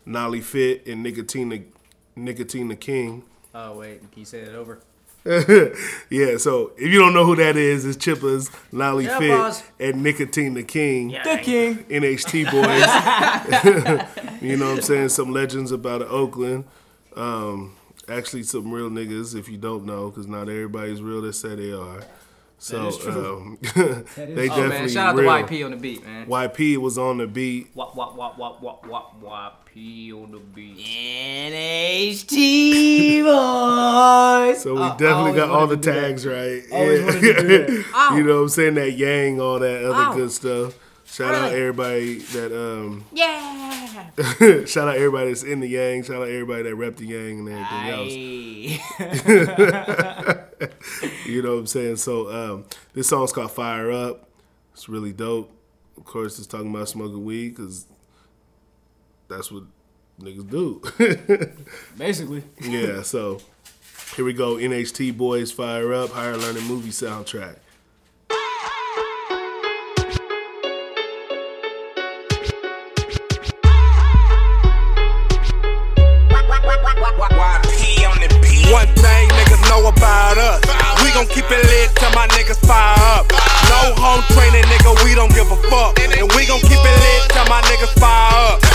Nolly 0.06 0.42
Fit, 0.42 0.86
and 0.88 1.04
Nicotine 1.04 1.72
Nicotine 2.16 2.68
the 2.68 2.76
King. 2.76 3.24
Oh 3.54 3.78
wait, 3.78 4.00
can 4.12 4.20
you 4.20 4.26
say 4.26 4.44
that 4.44 4.56
over? 4.56 4.80
yeah, 6.10 6.38
so 6.38 6.72
if 6.78 6.88
you 6.88 7.00
don't 7.00 7.14
know 7.14 7.26
who 7.26 7.36
that 7.36 7.58
is, 7.58 7.86
it's 7.86 7.98
Chippas, 7.98 8.50
Nolly 8.72 9.06
Yeah, 9.06 9.20
Fit, 9.20 9.30
boss. 9.32 9.64
and 9.80 10.02
Nicotine 10.02 10.54
the 10.54 10.64
King. 10.64 11.10
The 11.10 11.40
king. 11.44 11.76
NHT 11.90 12.50
boys. 12.52 14.42
you 14.42 14.56
know 14.56 14.68
what 14.70 14.78
I'm 14.78 14.82
saying? 14.82 15.10
Some 15.10 15.34
legends 15.34 15.72
about 15.74 16.02
Oakland. 16.04 16.64
Um, 17.16 17.76
actually, 18.08 18.44
some 18.44 18.72
real 18.72 18.90
niggas, 18.90 19.36
if 19.38 19.50
you 19.50 19.58
don't 19.58 19.86
know, 19.86 20.10
because 20.10 20.28
not 20.28 20.44
everybody's 20.44 21.02
real 21.02 21.22
that 21.24 21.34
say 21.34 21.56
they 21.56 21.74
are. 21.74 22.04
So 22.60 22.88
is 22.88 22.98
true. 22.98 23.12
um, 23.14 23.58
is 23.62 23.74
they 23.76 23.76
true. 23.76 24.04
Oh 24.18 24.48
definitely 24.48 24.70
man, 24.70 24.90
shout 24.90 25.10
out 25.10 25.16
real. 25.16 25.48
to 25.48 25.54
YP 25.54 25.66
on 25.66 25.72
the 25.72 25.78
beat, 25.78 26.04
man. 26.04 26.26
YP 26.28 26.78
was 26.78 26.98
on 26.98 27.18
the 27.20 27.28
beat. 27.28 27.68
Wop 27.76 27.96
wop 27.96 28.18
wop 28.18 28.40
wop 28.40 28.64
wop 28.64 28.86
wop 28.88 29.22
YP 29.76 30.12
on 30.14 30.32
the 30.32 30.40
beat. 30.40 30.78
NhT 30.78 32.34
Boyz. 33.24 34.56
So 34.58 34.76
we 34.76 34.82
I 34.82 34.98
definitely 34.98 35.34
got 35.34 35.50
all 35.50 35.68
the 35.68 35.78
to 35.78 35.92
that. 35.92 36.02
tags 36.02 36.26
right. 36.26 36.64
Yeah. 36.70 37.12
to 37.12 37.20
do 37.22 37.34
that. 37.94 38.14
you 38.18 38.24
know 38.24 38.36
what 38.38 38.42
I'm 38.44 38.50
saying? 38.50 38.74
That 38.76 38.92
yang, 38.94 39.40
all 39.40 39.60
that 39.60 39.84
other 39.86 40.12
Ow. 40.12 40.16
good 40.16 40.32
stuff. 40.32 40.74
Shout 41.18 41.34
out 41.34 41.52
everybody 41.52 42.20
that 42.20 42.56
um 42.56 43.04
Yeah. 43.14 44.66
shout 44.66 44.88
out 44.88 44.98
everybody 44.98 45.30
that's 45.30 45.42
in 45.42 45.62
the 45.62 45.68
yang, 45.68 46.04
shout 46.04 46.18
out 46.18 46.28
everybody 46.28 46.62
that 46.62 46.76
rep 46.76 46.96
the 46.98 47.08
yang 47.08 47.40
and 47.40 47.50
everything 47.50 47.90
else. 47.90 48.14
You 51.26 51.42
know 51.42 51.54
what 51.54 51.60
I'm 51.60 51.68
saying? 51.68 51.98
So 51.98 52.32
um, 52.32 52.66
this 52.94 53.10
song's 53.10 53.34
called 53.34 53.52
Fire 53.52 53.92
Up. 53.92 54.30
It's 54.74 54.88
really 54.88 55.12
dope. 55.12 55.52
Of 55.98 56.06
course, 56.06 56.38
it's 56.38 56.48
talking 56.48 56.74
about 56.74 56.88
smoking 56.88 57.26
weed 57.26 57.50
because 57.50 57.86
that's 59.28 59.52
what 59.52 59.64
niggas 60.22 60.50
do. 60.50 60.82
Basically. 61.98 62.44
yeah, 62.62 63.02
so 63.02 63.42
here 64.16 64.26
we 64.26 64.34
go. 64.34 64.56
NhT 64.56 65.14
Boyz 65.14 65.54
Fire 65.54 65.94
Up, 65.94 66.12
Higher 66.12 66.38
Learning 66.38 66.64
Movie 66.64 66.90
Soundtrack. 66.90 67.58
Niggas 87.78 88.00
fire 88.00 88.54
up. 88.54 88.68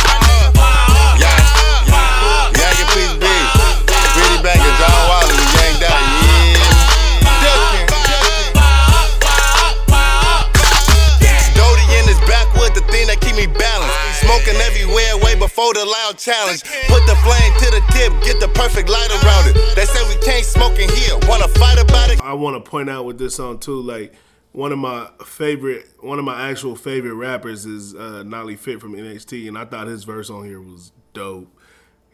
Challenge. 16.22 16.62
Put 16.62 17.04
the 17.06 17.16
flame 17.24 17.52
to 17.58 17.70
the 17.72 17.82
tip, 17.90 18.12
get 18.22 18.38
the 18.38 18.46
perfect 18.54 18.88
light 18.88 19.10
around 19.10 19.48
it. 19.48 19.74
They 19.74 19.84
say 19.86 20.06
we 20.08 20.14
can't 20.24 20.44
smoke 20.44 20.78
in 20.78 20.88
here, 20.90 21.18
wanna 21.26 21.48
fight 21.48 21.80
about 21.82 22.10
it? 22.10 22.20
I 22.20 22.32
want 22.32 22.62
to 22.62 22.70
point 22.70 22.88
out 22.88 23.06
with 23.06 23.18
this 23.18 23.34
song 23.34 23.58
too, 23.58 23.80
like 23.80 24.14
one 24.52 24.70
of 24.70 24.78
my 24.78 25.10
favorite, 25.24 25.88
one 26.00 26.18
of 26.18 26.24
my 26.24 26.50
actual 26.50 26.76
favorite 26.76 27.14
rappers 27.14 27.64
is 27.64 27.94
uh, 27.94 28.22
Nolly 28.22 28.56
Fit 28.56 28.80
from 28.80 28.94
NhT, 28.94 29.48
and 29.48 29.56
I 29.56 29.64
thought 29.64 29.86
his 29.86 30.04
verse 30.04 30.28
on 30.30 30.44
here 30.44 30.60
was 30.60 30.92
dope. 31.14 31.48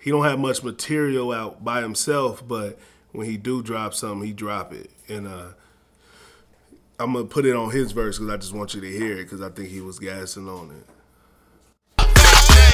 He 0.01 0.11
don't 0.11 0.25
have 0.25 0.39
much 0.39 0.63
material 0.63 1.33
out 1.33 1.65
by 1.65 1.83
himself, 1.83 2.47
but 2.47 2.79
when 3.11 3.27
he 3.29 3.37
do 3.37 3.63
drop 3.63 3.95
something, 3.95 4.27
he 4.27 4.33
drop 4.33 4.73
it, 4.73 4.91
and 5.09 5.27
uh, 5.27 5.49
I'm 7.01 7.13
gonna 7.13 7.27
put 7.27 7.45
it 7.45 7.57
on 7.57 7.73
his 7.73 7.91
verse 7.91 8.19
because 8.19 8.33
I 8.33 8.37
just 8.37 8.53
want 8.53 8.75
you 8.75 8.81
to 8.81 8.91
hear 8.91 9.15
it 9.15 9.25
because 9.25 9.43
I 9.43 9.51
think 9.51 9.69
he 9.69 9.81
was 9.81 9.99
gassing 9.99 10.49
on 10.49 10.71
it. 10.71 10.98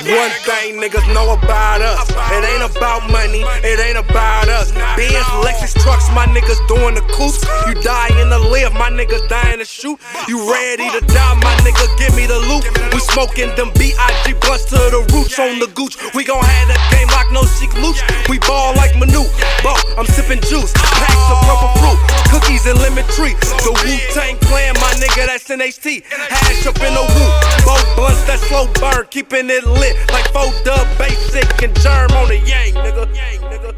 One 0.05 0.37
thing 0.45 0.77
niggas 0.77 1.09
know 1.17 1.33
about 1.33 1.81
us. 1.81 2.05
It 2.29 2.45
ain't 2.45 2.61
about 2.61 3.09
money, 3.09 3.41
it 3.65 3.81
ain't 3.81 3.97
about 3.97 4.53
us. 4.53 4.69
Benz, 5.01 5.25
Lexus 5.41 5.73
trucks, 5.81 6.13
my 6.13 6.29
niggas 6.29 6.61
doing 6.69 6.95
the 6.95 7.01
coops. 7.09 7.41
You 7.65 7.73
die 7.81 8.13
in 8.21 8.29
the 8.29 8.39
live, 8.39 8.75
my 8.75 8.93
niggas 8.93 9.27
dying 9.33 9.61
to 9.61 9.65
shoot. 9.65 9.97
You 10.29 10.45
ready 10.53 10.93
to 10.93 11.01
die, 11.09 11.35
my 11.41 11.57
nigga, 11.65 11.89
give 11.97 12.13
me 12.21 12.27
the 12.29 12.37
loot. 12.37 12.69
We 12.93 13.01
smoking 13.01 13.49
them 13.57 13.73
B.I.G. 13.81 14.37
blunts 14.45 14.69
to 14.77 14.77
the 14.77 15.09
roots 15.09 15.39
on 15.41 15.57
the 15.59 15.73
gooch. 15.73 15.97
We 16.13 16.21
gon' 16.21 16.45
have 16.45 16.69
that 16.69 16.85
game 16.93 17.09
like 17.09 17.33
no 17.33 17.41
chic 17.57 17.73
loose. 17.81 18.05
We 18.29 18.37
ball 18.45 18.77
like 18.77 18.93
Manu. 19.01 19.25
Bo, 19.65 19.73
I'm 19.97 20.05
sipping 20.05 20.45
juice. 20.45 20.77
Packs 21.01 21.33
of 21.33 21.41
purple 21.49 21.73
fruit, 21.81 21.99
cookies 22.29 22.69
and 22.69 22.77
lemon 22.77 23.09
tree. 23.17 23.33
The 23.65 23.73
Wu 23.73 23.93
Tang 24.13 24.37
clan, 24.45 24.77
my 24.85 24.93
nigga, 25.01 25.33
that's 25.33 25.49
NHT. 25.49 26.05
Hash 26.13 26.69
up 26.69 26.77
in 26.85 26.93
the 26.93 27.05
Wu. 27.09 27.25
Both 27.65 27.89
blunts 27.97 28.21
that 28.29 28.37
slow 28.45 28.69
burn, 28.77 29.09
keeping 29.09 29.49
it 29.49 29.65
lit 29.65 29.94
like 30.13 30.27
four 30.33 30.53
dub 30.65 30.99
basic 30.99 31.63
and 31.63 31.75
germ 31.81 32.11
on 32.13 32.29
the 32.29 32.39
yang, 32.39 32.75
nigga. 32.75 33.15
Yang, 33.15 33.41
nigga. 33.41 33.75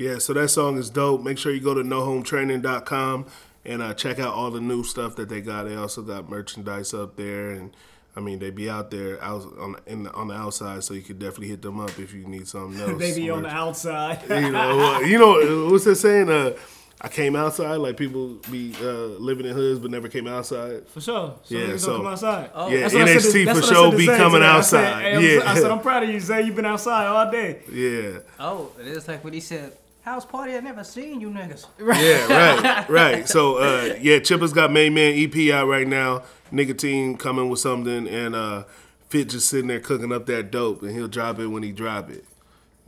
Yeah, 0.00 0.16
so 0.16 0.32
that 0.32 0.48
song 0.48 0.78
is 0.78 0.88
dope. 0.88 1.22
Make 1.22 1.36
sure 1.36 1.52
you 1.52 1.60
go 1.60 1.74
to 1.74 1.82
nohometraining.com 1.82 3.26
and 3.66 3.82
uh, 3.82 3.92
check 3.92 4.18
out 4.18 4.32
all 4.32 4.50
the 4.50 4.60
new 4.60 4.82
stuff 4.82 5.14
that 5.16 5.28
they 5.28 5.42
got. 5.42 5.64
They 5.64 5.76
also 5.76 6.00
got 6.00 6.26
merchandise 6.26 6.94
up 6.94 7.16
there, 7.16 7.50
and 7.50 7.76
I 8.16 8.20
mean 8.20 8.38
they 8.38 8.48
be 8.48 8.70
out 8.70 8.90
there 8.90 9.22
out 9.22 9.42
on 9.58 9.76
in 9.86 10.04
the, 10.04 10.12
on 10.12 10.28
the 10.28 10.34
outside, 10.34 10.84
so 10.84 10.94
you 10.94 11.02
could 11.02 11.18
definitely 11.18 11.48
hit 11.48 11.60
them 11.60 11.78
up 11.78 11.98
if 11.98 12.14
you 12.14 12.26
need 12.26 12.48
something 12.48 12.80
else. 12.88 12.98
They 12.98 13.14
be 13.14 13.28
on 13.28 13.42
the 13.42 13.50
outside. 13.50 14.22
You 14.30 14.50
know, 14.52 14.94
uh, 14.94 15.00
you 15.00 15.18
know 15.18 15.68
what's 15.70 15.84
that 15.84 15.96
saying? 15.96 16.30
Uh, 16.30 16.54
I 17.02 17.08
came 17.08 17.34
outside 17.34 17.76
like 17.76 17.96
people 17.96 18.34
be 18.50 18.74
uh, 18.80 18.84
living 19.18 19.46
in 19.46 19.54
hoods 19.54 19.80
but 19.80 19.90
never 19.90 20.08
came 20.08 20.26
outside. 20.26 20.86
For 20.88 21.00
sure. 21.00 21.34
So 21.44 21.54
Yeah, 21.56 21.76
so- 21.78 21.96
come 21.96 22.06
outside. 22.06 22.50
Oh. 22.54 22.68
Yeah, 22.68 22.80
That's 22.80 22.94
what 22.94 23.08
said 23.08 23.20
to- 23.32 23.38
NhT 23.46 23.54
for 23.60 23.62
sure 23.66 23.90
be 23.96 24.06
coming 24.06 24.32
today. 24.40 24.44
I 24.46 24.56
outside. 24.56 24.84
said, 24.84 25.02
hey, 25.22 25.36
yeah, 25.36 25.50
I 25.50 25.54
said, 25.54 25.70
I'm 25.70 25.80
proud 25.80 26.02
of 26.02 26.10
you, 26.10 26.20
Zay. 26.20 26.42
You've 26.42 26.56
been 26.56 26.66
outside 26.66 27.06
all 27.06 27.30
day. 27.30 27.62
yeah. 27.72 28.18
Oh, 28.38 28.72
it 28.78 28.86
is 28.86 29.08
like 29.08 29.24
what 29.24 29.32
he 29.32 29.40
said. 29.40 29.72
House 30.02 30.24
party, 30.24 30.54
I 30.56 30.60
never 30.60 30.82
seen 30.82 31.20
you 31.20 31.28
niggas. 31.30 31.66
Yeah, 31.78 32.62
right, 32.62 32.88
right. 32.88 33.28
So 33.28 33.56
uh, 33.58 33.96
yeah, 34.00 34.18
Chipper's 34.18 34.52
got 34.52 34.72
Main 34.72 34.94
Man 34.94 35.12
EP 35.14 35.52
out 35.54 35.68
right 35.68 35.86
now. 35.86 36.22
Nicotine 36.50 37.16
coming 37.16 37.48
with 37.48 37.60
something, 37.60 38.08
and 38.08 38.34
uh, 38.34 38.64
Fit 39.10 39.28
just 39.28 39.48
sitting 39.48 39.68
there 39.68 39.78
cooking 39.80 40.10
up 40.12 40.26
that 40.26 40.50
dope, 40.50 40.82
and 40.82 40.90
he'll 40.92 41.06
drop 41.08 41.38
it 41.38 41.46
when 41.48 41.62
he 41.62 41.70
drop 41.72 42.08
it. 42.10 42.24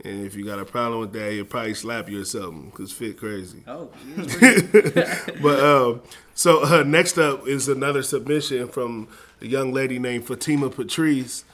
And 0.05 0.25
if 0.25 0.35
you 0.35 0.43
got 0.43 0.59
a 0.59 0.65
problem 0.65 0.99
with 0.99 1.13
that, 1.13 1.31
he'll 1.31 1.45
probably 1.45 1.73
slap 1.73 2.09
you 2.09 2.21
or 2.21 2.25
something, 2.25 2.71
cause 2.71 2.91
Fit 2.91 3.17
crazy. 3.17 3.63
Oh, 3.67 3.89
But 5.41 5.59
um, 5.63 6.01
so 6.35 6.63
uh, 6.65 6.83
next 6.83 7.17
up 7.17 7.47
is 7.47 7.67
another 7.67 8.03
submission 8.03 8.67
from 8.67 9.07
a 9.41 9.47
young 9.47 9.71
lady 9.73 9.99
named 9.99 10.25
Fatimah 10.27 10.73
Patrice. 10.75 11.45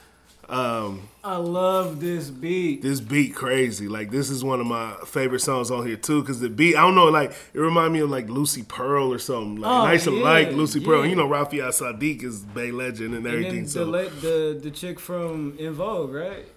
Um, 0.48 1.10
I 1.24 1.36
love 1.36 2.00
this 2.00 2.32
beat. 2.32 2.82
this 2.82 3.00
beat 3.02 3.36
crazy. 3.36 3.88
Like 3.88 4.10
this 4.10 4.32
is 4.32 4.44
one 4.44 4.60
of 4.60 4.66
my 4.66 4.96
favorite 5.06 5.42
songs 5.42 5.70
on 5.70 5.86
here 5.86 5.96
too, 5.96 6.22
because 6.22 6.40
the 6.40 6.50
beat 6.50 6.76
I 6.76 6.82
don't 6.82 6.96
know, 6.96 7.06
like 7.06 7.32
it 7.54 7.60
remind 7.60 7.94
me 7.94 8.00
of 8.00 8.10
like 8.10 8.28
Lucy 8.30 8.64
Pearl 8.64 9.14
or 9.14 9.20
something. 9.20 9.58
Like 9.58 9.72
Oh, 9.72 9.84
nice 9.86 10.08
and 10.08 10.22
like 10.22 10.52
Lucy 10.54 10.80
Pearl. 10.84 11.04
yeah. 11.04 11.12
You 11.12 11.16
know, 11.18 11.28
Raphael 11.28 11.70
Saadiq 11.70 12.24
is 12.24 12.40
Bay 12.40 12.72
legend 12.72 13.14
and 13.14 13.28
And 13.28 13.28
everything. 13.28 13.54
then 13.58 13.64
the, 13.66 13.70
so 13.70 13.84
la- 13.86 14.02
the 14.22 14.60
the 14.60 14.72
chick 14.72 15.00
from 15.00 15.56
En 15.60 15.74
Vogue, 15.74 16.14
right? 16.14 16.48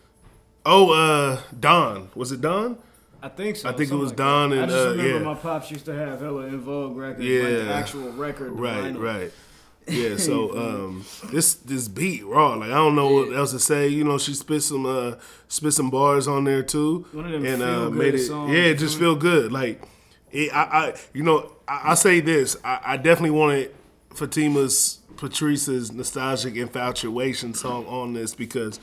Oh, 0.65 0.91
uh, 0.93 1.41
Dawn 1.59 2.11
was 2.15 2.33
it 2.33 2.41
Dawn? 2.41 2.79
I 3.23 3.29
think 3.29 3.57
so. 3.57 3.69
I 3.69 3.73
think 3.73 3.91
it 3.91 3.95
was 3.95 4.11
like 4.11 4.17
Dawn 4.19 4.51
that. 4.51 4.63
and, 4.63 4.65
I 4.65 4.75
just 4.75 4.87
uh, 4.87 4.91
remember 4.91 5.19
yeah. 5.19 5.25
my 5.25 5.35
pops 5.35 5.71
used 5.71 5.85
to 5.87 5.95
have 5.95 6.21
hella 6.21 6.47
En 6.47 6.61
Vogue 6.61 6.97
records, 6.97 7.21
like 7.21 7.29
Yeah. 7.29 7.43
the 7.65 7.73
actual 7.75 8.11
record. 8.13 8.53
Right, 8.53 8.95
vinyl. 8.95 9.01
right. 9.01 9.33
Yeah, 9.89 10.17
so 10.17 10.57
um, 10.57 11.05
this 11.33 11.55
this 11.55 11.89
beat 11.89 12.25
raw. 12.25 12.55
Like 12.55 12.71
I 12.71 12.75
don't 12.75 12.95
know 12.95 13.13
what 13.15 13.33
else 13.37 13.51
to 13.51 13.59
say. 13.59 13.89
You 13.89 14.05
know, 14.05 14.17
she 14.17 14.33
spit 14.33 14.63
some 14.63 14.87
uh, 14.87 15.17
spit 15.49 15.73
some 15.73 15.91
bars 15.91 16.29
on 16.29 16.45
there 16.45 16.63
too, 16.63 17.05
One 17.11 17.27
of 17.27 17.33
them 17.33 17.45
and 17.45 17.63
uh, 17.65 17.91
made 17.91 18.15
it. 18.15 18.21
songs, 18.21 18.53
yeah, 18.53 18.63
it 18.67 18.79
just 18.79 18.97
feel 18.97 19.15
feel 19.15 19.21
good. 19.21 19.51
Like 19.51 19.83
it, 20.31 20.55
I, 20.55 20.63
I, 20.63 20.95
you 21.13 21.25
know, 21.25 21.51
I, 21.67 21.91
I 21.91 21.95
say 21.95 22.21
this. 22.21 22.57
I, 22.63 22.81
I 22.85 22.97
definitely 22.97 23.33
wanted 23.33 23.75
Fatimah's 24.15 25.01
Patrice's 25.17 25.91
nostalgic 25.91 26.55
infatuation 26.55 27.53
song 27.53 27.85
on 27.87 28.13
this 28.13 28.37
because 28.37 28.79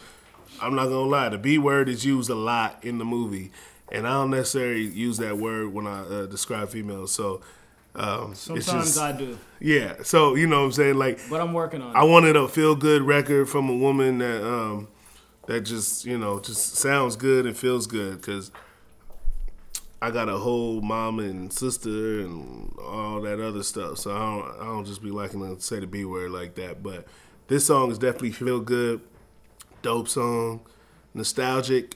I'm 0.61 0.75
not 0.75 0.85
gonna 0.85 1.01
lie, 1.09 1.29
the 1.29 1.37
B 1.37 1.57
word 1.57 1.89
is 1.89 2.05
used 2.05 2.29
a 2.29 2.35
lot 2.35 2.83
in 2.83 2.97
the 2.97 3.05
movie, 3.05 3.51
and 3.91 4.07
I 4.07 4.11
don't 4.13 4.31
necessarily 4.31 4.83
use 4.83 5.17
that 5.17 5.37
word 5.37 5.73
when 5.73 5.87
I 5.87 6.01
uh, 6.01 6.25
describe 6.25 6.69
females. 6.69 7.11
So. 7.11 7.41
Um, 7.95 8.31
it's 8.33 8.41
Sometimes 8.41 8.67
just- 8.67 8.99
I 8.99 9.11
do, 9.13 9.37
yeah, 9.59 9.95
so 10.03 10.35
you 10.35 10.45
know 10.45 10.59
what 10.59 10.65
I'm 10.67 10.71
saying? 10.73 10.95
Like 10.99 11.19
but 11.27 11.41
I'm 11.41 11.53
working 11.53 11.81
on 11.81 11.95
I 11.95 12.05
it. 12.05 12.07
wanted 12.07 12.35
a 12.35 12.47
feel 12.47 12.75
good 12.75 13.01
record 13.01 13.49
from 13.49 13.67
a 13.67 13.75
woman 13.75 14.19
that 14.19 14.47
um 14.47 14.87
that 15.47 15.61
just, 15.61 16.05
you 16.05 16.15
know, 16.15 16.39
just 16.39 16.75
sounds 16.75 17.15
good 17.15 17.47
and 17.47 17.57
feels 17.57 17.87
good 17.87 18.21
cuz 18.21 18.51
I 20.01 20.11
got 20.11 20.29
a 20.29 20.37
whole 20.37 20.81
mom 20.81 21.19
and 21.19 21.51
sister 21.51 22.21
and 22.21 22.73
all 22.79 23.19
that 23.21 23.39
other 23.39 23.63
stuff. 23.63 23.97
So 23.97 24.11
I 24.11 24.19
don't 24.19 24.61
I 24.61 24.65
don't 24.65 24.85
just 24.85 25.01
be 25.03 25.09
liking 25.11 25.39
to 25.55 25.61
say 25.61 25.79
the 25.79 25.87
B 25.87 26.05
word 26.05 26.29
like 26.31 26.55
that, 26.55 26.81
but 26.83 27.05
this 27.47 27.65
song 27.65 27.91
is 27.91 27.97
definitely 27.97 28.31
feel 28.31 28.59
good, 28.59 29.01
dope 29.81 30.07
song, 30.07 30.61
nostalgic, 31.13 31.95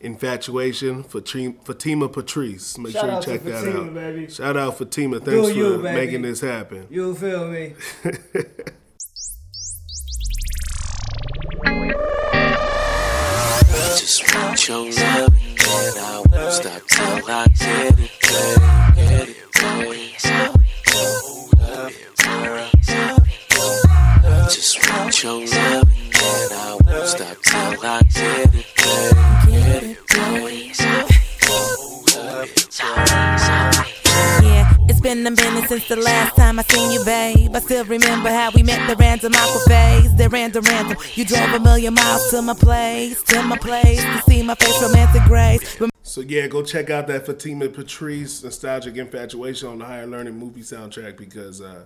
infatuation 0.00 1.02
for 1.02 1.20
Fatimah 1.20 2.12
Patrice. 2.12 2.78
Make 2.78 2.92
Shout 2.92 3.04
sure 3.24 3.34
you 3.34 3.38
check 3.38 3.44
that 3.46 3.64
Fatimah, 3.64 3.86
out. 3.88 3.94
baby. 3.94 4.28
Shout 4.30 4.56
out 4.56 4.78
Fatimah. 4.78 5.24
Thanks 5.24 5.48
Do 5.48 5.54
you, 5.54 5.76
for 5.76 5.82
baby. 5.82 5.94
making 6.06 6.22
this 6.22 6.40
happen. 6.40 6.86
You 6.90 7.14
feel 7.14 7.48
me? 7.48 7.74
since 35.80 36.00
the 36.00 36.04
last 36.04 36.36
time 36.36 36.58
I 36.58 36.62
seen 36.62 36.92
you, 36.92 37.04
babe. 37.04 37.54
I 37.54 37.60
still 37.60 37.84
remember 37.84 38.28
how 38.28 38.50
we 38.54 38.62
met 38.62 38.86
the 38.88 38.96
random 38.96 39.32
aqua 39.34 39.60
phase. 39.66 40.14
The 40.16 40.28
random 40.28 40.64
random. 40.64 40.96
You 41.14 41.24
drove 41.24 41.52
a 41.54 41.60
million 41.60 41.94
miles 41.94 42.30
to 42.30 42.42
my 42.42 42.54
place, 42.54 43.22
to 43.24 43.42
my 43.42 43.56
place 43.56 44.02
to 44.02 44.22
see 44.22 44.42
my 44.42 44.54
face, 44.54 44.82
romantic 44.82 45.22
grace. 45.24 45.78
So 46.02 46.20
yeah, 46.22 46.48
go 46.48 46.62
check 46.62 46.90
out 46.90 47.06
that 47.06 47.24
Fatimah 47.24 47.72
Patrice 47.72 48.42
nostalgic 48.42 48.96
infatuation 48.96 49.68
on 49.68 49.78
the 49.78 49.84
Higher 49.84 50.06
Learning 50.06 50.36
movie 50.36 50.62
soundtrack 50.62 51.16
because 51.16 51.60
uh, 51.60 51.84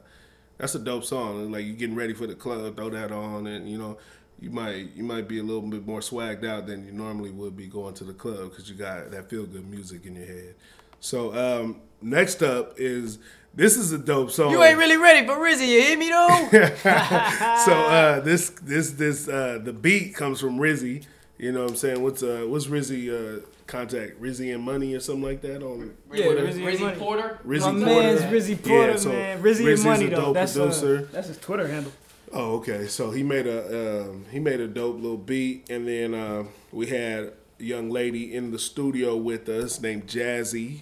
that's 0.59 0.75
a 0.75 0.79
dope 0.79 1.05
song. 1.05 1.53
Like 1.53 1.65
you're 1.67 1.77
getting 1.77 1.97
ready 1.97 2.15
for 2.15 2.27
the 2.27 2.35
club, 2.35 2.77
throw 2.77 2.91
that 2.91 3.13
on, 3.13 3.47
and 3.47 3.69
you 3.69 3.79
know 3.79 3.99
you 4.41 4.51
might 4.51 4.95
you 4.97 5.05
might 5.05 5.29
be 5.29 5.39
a 5.39 5.43
little 5.43 5.63
bit 5.63 5.87
more 5.87 6.01
swagged 6.01 6.45
out 6.45 6.67
than 6.67 6.87
you 6.87 6.93
normally 6.93 7.31
would 7.31 7.57
be 7.57 7.67
going 7.67 7.95
to 7.95 8.05
the 8.05 8.15
club 8.15 8.51
because 8.51 8.69
you 8.69 8.75
got 8.75 9.11
that 9.11 9.29
feel 9.29 9.45
good 9.45 9.69
music 9.69 10.07
in 10.07 10.17
your 10.17 10.27
head. 10.27 10.55
So 11.01 11.35
um, 11.35 11.83
next 12.01 12.43
up 12.43 12.75
is 12.79 13.19
this 13.57 13.77
is 13.77 13.93
a 13.93 13.99
dope 13.99 14.31
song. 14.31 14.51
You 14.51 14.63
ain't 14.63 14.79
really 14.79 14.97
ready 14.97 15.27
for 15.27 15.35
Rizzy, 15.35 15.69
you 15.69 15.81
hear 15.81 15.99
me 15.99 16.09
though? 16.11 16.49
so 17.65 17.73
uh, 17.73 18.21
this 18.21 18.51
this 18.63 18.91
this 18.93 19.29
uh, 19.29 19.61
the 19.63 19.73
beat 19.73 20.15
comes 20.15 20.41
from 20.41 20.59
Rizzy. 20.59 21.05
You 21.39 21.53
know 21.53 21.63
what 21.63 21.71
I'm 21.71 21.77
saying? 21.77 22.03
What's 22.03 22.23
uh 22.23 22.45
what's 22.49 22.67
Rizzy 22.67 23.11
uh 23.11 23.45
contact 23.67 24.21
Rizzy 24.21 24.55
and 24.55 24.63
Money 24.63 24.95
or 24.95 25.01
something 25.01 25.23
like 25.25 25.41
that 25.43 25.63
on 25.63 25.95
Yeah, 26.13 26.27
Twitter? 26.27 26.47
Rizzy, 26.47 26.63
Rizzy 26.65 26.81
Money. 26.81 26.97
Porter? 26.99 27.39
Rizzy 27.47 27.61
My 27.61 27.85
Porter. 27.85 28.03
man's 28.03 28.21
Rizzy 28.23 28.63
Porter, 28.63 28.91
Yeah, 28.93 28.97
so 28.97 29.09
man. 29.11 29.43
Rizzy 29.43 29.65
Rizzy's 29.65 29.85
and 29.85 29.85
Money 29.85 30.07
a 30.07 30.11
though. 30.11 30.17
dope 30.17 30.35
That's 30.35 30.53
producer. 30.53 30.99
Uh, 30.99 31.13
that's 31.13 31.29
his 31.29 31.39
Twitter 31.39 31.67
handle. 31.67 31.93
Oh, 32.33 32.57
okay. 32.57 32.87
So 32.87 33.11
he 33.11 33.23
made 33.23 33.47
a 33.47 34.03
um, 34.03 34.25
he 34.31 34.39
made 34.41 34.61
a 34.61 34.69
dope 34.69 34.97
little 34.97 35.17
beat, 35.17 35.69
and 35.71 35.87
then 35.89 36.15
uh, 36.15 36.45
we 36.73 36.87
had 36.87 37.33
a 37.61 37.63
young 37.63 37.91
lady 37.91 38.35
in 38.35 38.51
the 38.51 38.59
studio 38.59 39.17
with 39.17 39.49
us 39.49 39.81
named 39.81 40.07
Jazzy, 40.07 40.81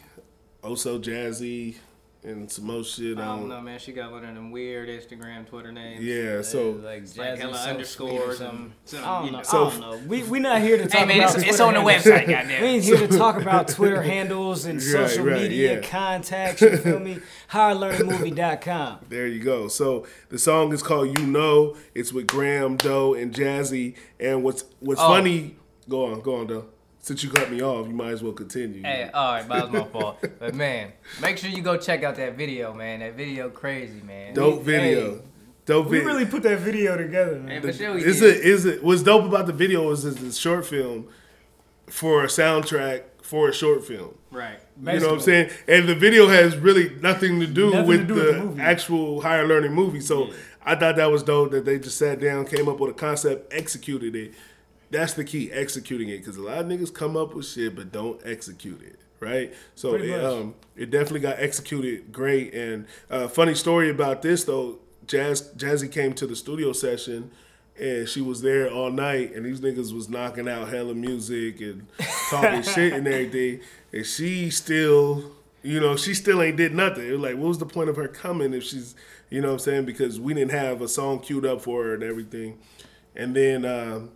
also 0.62 0.98
Jazzy, 0.98 1.76
and 2.24 2.50
some 2.50 2.66
more 2.66 2.84
shit. 2.84 3.18
I 3.18 3.22
on 3.26 3.40
don't 3.40 3.48
know, 3.48 3.60
man. 3.60 3.78
She 3.80 3.92
got 3.92 4.12
one 4.12 4.24
of 4.24 4.34
them 4.34 4.50
weird 4.52 4.88
Instagram, 4.88 5.44
Twitter 5.48 5.72
names. 5.72 6.04
Yeah, 6.04 6.42
so 6.42 6.70
like 6.72 7.02
It's 7.02 7.16
like 7.18 7.30
Jazzy 7.34 7.38
hella 7.38 7.54
So 7.58 7.70
underscores 7.70 8.12
Sweet 8.12 8.20
or 8.22 8.34
something. 8.34 8.72
some. 8.84 9.04
I 9.04 9.06
don't 9.22 9.32
know. 9.32 9.38
know. 9.38 9.42
So- 9.44 9.66
I 9.66 9.70
don't 9.70 9.80
know. 9.80 9.96
We 10.06 10.22
we 10.24 10.38
not 10.38 10.60
here 10.62 10.76
to 10.76 10.86
talk 10.86 11.00
Hey 11.00 11.06
man, 11.06 11.16
about 11.18 11.24
it's, 11.24 11.34
Twitter 11.34 11.48
it's 11.50 11.60
on 11.60 11.74
the 11.74 11.80
website. 11.80 12.26
website, 12.26 12.60
We 12.60 12.66
ain't 12.68 12.84
here 12.84 12.96
to 12.98 13.08
talk 13.18 13.40
about 13.40 13.68
Twitter 13.68 14.02
handles 14.14 14.64
and 14.66 14.78
Right, 14.78 15.08
social 15.10 15.24
right, 15.24 15.42
media 15.42 15.80
yeah. 15.80 15.88
contacts. 15.88 16.60
You 16.62 16.76
feel 16.76 17.00
me? 17.00 17.18
HigherLearningMovie.com. 17.50 18.98
There 19.08 19.26
you 19.26 19.40
go. 19.40 19.68
So 19.68 20.06
the 20.28 20.38
song 20.38 20.72
is 20.72 20.82
called 20.82 21.18
"You 21.18 21.26
Know." 21.26 21.76
It's 21.94 22.12
with 22.12 22.26
GRAM 22.26 22.76
Dough 22.76 23.14
and 23.14 23.34
Jazzy. 23.34 23.94
And 24.20 24.42
what's 24.42 24.64
what's 24.80 25.00
Oh. 25.00 25.08
funny? 25.08 25.56
Go 25.88 26.06
on, 26.06 26.20
go 26.20 26.36
on, 26.36 26.46
Dough. 26.46 26.66
Since 27.04 27.24
you 27.24 27.30
cut 27.30 27.50
me 27.50 27.60
off, 27.60 27.88
you 27.88 27.94
might 27.94 28.12
as 28.12 28.22
well 28.22 28.32
continue. 28.32 28.80
Hey, 28.82 29.10
all 29.12 29.32
right, 29.34 29.48
that 29.48 29.70
was 29.70 29.72
my 29.72 29.88
fault. 29.88 30.24
But 30.38 30.54
man, 30.54 30.92
make 31.20 31.36
sure 31.36 31.50
you 31.50 31.60
go 31.60 31.76
check 31.76 32.04
out 32.04 32.14
that 32.14 32.36
video, 32.36 32.72
man. 32.72 33.00
That 33.00 33.16
video 33.16 33.50
crazy, 33.50 34.00
man. 34.02 34.34
Dope 34.34 34.62
video. 34.62 35.20
Dope 35.66 35.86
We 35.88 35.98
video. 35.98 36.06
really 36.14 36.26
put 36.26 36.44
that 36.44 36.60
video 36.60 36.96
together, 36.96 37.40
man. 37.40 37.60
Hey, 37.60 37.60
for 37.60 37.72
sure 37.72 37.94
we 37.94 38.04
is 38.04 38.20
did. 38.20 38.36
it 38.36 38.44
is 38.44 38.66
it 38.66 38.84
what's 38.84 39.02
dope 39.02 39.24
about 39.24 39.46
the 39.46 39.52
video 39.52 39.90
is 39.90 40.04
it's 40.04 40.20
a 40.20 40.32
short 40.32 40.64
film 40.64 41.08
for 41.88 42.22
a 42.22 42.28
soundtrack 42.28 43.02
for 43.20 43.48
a 43.48 43.52
short 43.52 43.84
film. 43.84 44.14
Right. 44.30 44.60
You 44.80 45.00
know 45.00 45.08
what 45.08 45.14
I'm 45.14 45.20
saying? 45.20 45.50
And 45.66 45.88
the 45.88 45.94
video 45.96 46.28
has 46.28 46.56
really 46.56 46.94
nothing 47.00 47.40
to 47.40 47.46
do 47.48 47.70
Nothing 47.70 47.86
with 47.88 48.00
to 48.00 48.06
do 48.06 48.14
the, 48.14 48.20
with 48.26 48.34
the 48.36 48.44
movie. 48.44 48.60
actual 48.62 49.20
higher 49.22 49.46
learning 49.46 49.72
movie. 49.72 50.00
So 50.00 50.30
I 50.64 50.76
thought 50.76 50.94
that 50.96 51.10
was 51.10 51.24
dope 51.24 51.50
that 51.50 51.64
they 51.64 51.78
just 51.80 51.98
sat 51.98 52.20
down, 52.20 52.46
came 52.46 52.68
up 52.68 52.78
with 52.78 52.90
a 52.92 52.94
concept, 52.94 53.52
executed 53.52 54.14
it. 54.14 54.34
That's 54.92 55.14
the 55.14 55.24
key, 55.24 55.50
executing 55.50 56.10
it, 56.10 56.18
because 56.18 56.36
a 56.36 56.42
lot 56.42 56.58
of 56.58 56.66
niggas 56.66 56.92
come 56.92 57.16
up 57.16 57.34
with 57.34 57.46
shit 57.46 57.74
but 57.74 57.90
don't 57.90 58.20
execute 58.24 58.82
it, 58.82 59.00
right? 59.20 59.52
So 59.74 59.94
it, 59.94 60.24
um, 60.24 60.54
it 60.76 60.90
definitely 60.90 61.20
got 61.20 61.38
executed 61.38 62.12
great. 62.12 62.52
And 62.52 62.86
uh, 63.10 63.26
funny 63.26 63.54
story 63.54 63.88
about 63.88 64.20
this 64.20 64.44
though, 64.44 64.78
Jazz 65.06 65.50
Jazzy 65.56 65.90
came 65.90 66.12
to 66.14 66.26
the 66.26 66.36
studio 66.36 66.72
session. 66.72 67.30
And 67.80 68.06
she 68.06 68.20
was 68.20 68.42
there 68.42 68.70
all 68.70 68.90
night, 68.90 69.34
and 69.34 69.46
these 69.46 69.62
niggas 69.62 69.94
was 69.94 70.10
knocking 70.10 70.46
out 70.46 70.68
hella 70.68 70.94
music 70.94 71.62
and 71.62 71.86
talking 72.28 72.62
shit 72.74 72.92
and 72.92 73.08
everything. 73.08 73.60
And 73.94 74.04
she 74.04 74.50
still, 74.50 75.32
you 75.62 75.80
know, 75.80 75.96
she 75.96 76.12
still 76.12 76.42
ain't 76.42 76.58
did 76.58 76.74
nothing. 76.74 77.08
It 77.08 77.12
was 77.12 77.20
like, 77.22 77.36
what 77.36 77.48
was 77.48 77.58
the 77.58 77.66
point 77.66 77.88
of 77.88 77.96
her 77.96 78.08
coming 78.08 78.52
if 78.52 78.62
she's, 78.62 78.94
you 79.30 79.40
know 79.40 79.48
what 79.48 79.54
I'm 79.54 79.58
saying? 79.60 79.84
Because 79.86 80.20
we 80.20 80.34
didn't 80.34 80.50
have 80.50 80.82
a 80.82 80.86
song 80.86 81.20
queued 81.20 81.46
up 81.46 81.62
for 81.62 81.82
her 81.84 81.94
and 81.94 82.02
everything. 82.02 82.58
And 83.16 83.34
then 83.34 83.64
um, 83.64 84.10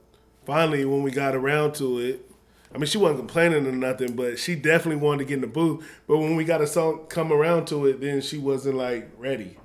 finally, 0.46 0.84
when 0.84 1.02
we 1.02 1.10
got 1.10 1.34
around 1.34 1.74
to 1.76 1.98
it, 1.98 2.30
I 2.74 2.78
mean, 2.78 2.86
she 2.86 2.98
wasn't 2.98 3.20
complaining 3.20 3.66
or 3.66 3.72
nothing, 3.72 4.16
but 4.16 4.38
she 4.38 4.54
definitely 4.54 5.02
wanted 5.02 5.18
to 5.20 5.24
get 5.26 5.34
in 5.34 5.40
the 5.42 5.46
booth. 5.46 5.86
But 6.06 6.18
when 6.18 6.36
we 6.36 6.44
got 6.44 6.60
a 6.60 6.66
song 6.66 7.06
come 7.08 7.32
around 7.32 7.66
to 7.68 7.86
it, 7.86 8.00
then 8.00 8.20
she 8.20 8.38
wasn't 8.38 8.76
like 8.76 9.10
ready. 9.18 9.56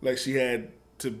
Like 0.00 0.18
she 0.18 0.34
had 0.34 0.68
to 0.98 1.18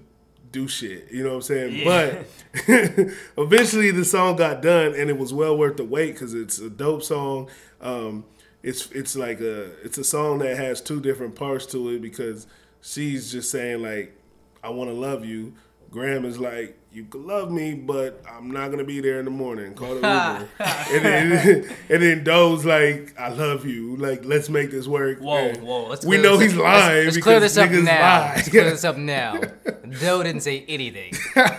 do 0.52 0.68
shit. 0.68 1.10
You 1.10 1.24
know 1.24 1.30
what 1.30 1.36
I'm 1.36 1.42
saying? 1.42 1.84
But 1.84 2.26
eventually 3.36 3.90
the 3.90 4.04
song 4.04 4.36
got 4.36 4.62
done 4.62 4.94
and 4.94 5.10
it 5.10 5.18
was 5.18 5.32
well 5.32 5.56
worth 5.56 5.76
the 5.76 5.84
wait 5.84 6.12
because 6.12 6.34
it's 6.34 6.58
a 6.58 6.70
dope 6.70 7.02
song. 7.02 7.48
Um, 7.80 8.24
it's 8.62 8.90
it's 8.90 9.14
like 9.16 9.40
a 9.40 9.72
it's 9.84 9.98
a 9.98 10.04
song 10.04 10.38
that 10.38 10.56
has 10.56 10.80
two 10.80 11.00
different 11.00 11.34
parts 11.34 11.66
to 11.66 11.90
it 11.90 12.02
because 12.02 12.46
she's 12.80 13.30
just 13.30 13.50
saying 13.50 13.82
like 13.82 14.16
I 14.62 14.70
want 14.70 14.90
to 14.90 14.94
love 14.94 15.24
you. 15.24 15.54
GRAM 15.90 16.24
is 16.24 16.38
like 16.38 16.76
you 16.90 17.04
can 17.04 17.26
love 17.26 17.50
me, 17.50 17.74
but 17.74 18.22
I'm 18.28 18.50
not 18.50 18.70
gonna 18.70 18.84
be 18.84 19.00
there 19.00 19.18
in 19.18 19.24
the 19.26 19.30
morning. 19.30 19.74
Call 19.74 19.92
it 19.92 19.94
Uber. 19.96 20.48
and 20.60 21.04
then 21.04 21.76
and 21.90 22.02
then 22.02 22.24
Dough's 22.24 22.64
like 22.64 23.14
I 23.18 23.28
love 23.28 23.64
you. 23.66 23.96
Like 23.96 24.24
let's 24.24 24.48
make 24.48 24.70
this 24.70 24.86
work. 24.86 25.20
Whoa, 25.20 25.36
And 25.36 25.62
whoa. 25.62 25.86
Let's 25.88 26.04
we 26.04 26.18
know 26.18 26.36
this 26.36 26.52
he's 26.52 26.60
lying 26.60 27.04
Let's, 27.04 27.16
let's 27.16 27.24
clear 27.24 27.40
this 27.40 27.56
up 27.56 27.70
now. 27.70 27.80
lie. 28.00 28.32
Let's 28.36 28.48
clear 28.48 28.64
this 28.70 28.84
up 28.84 28.96
now. 28.98 29.40
Dough 30.00 30.22
didn't 30.22 30.42
say 30.42 30.64
anything. 30.68 31.12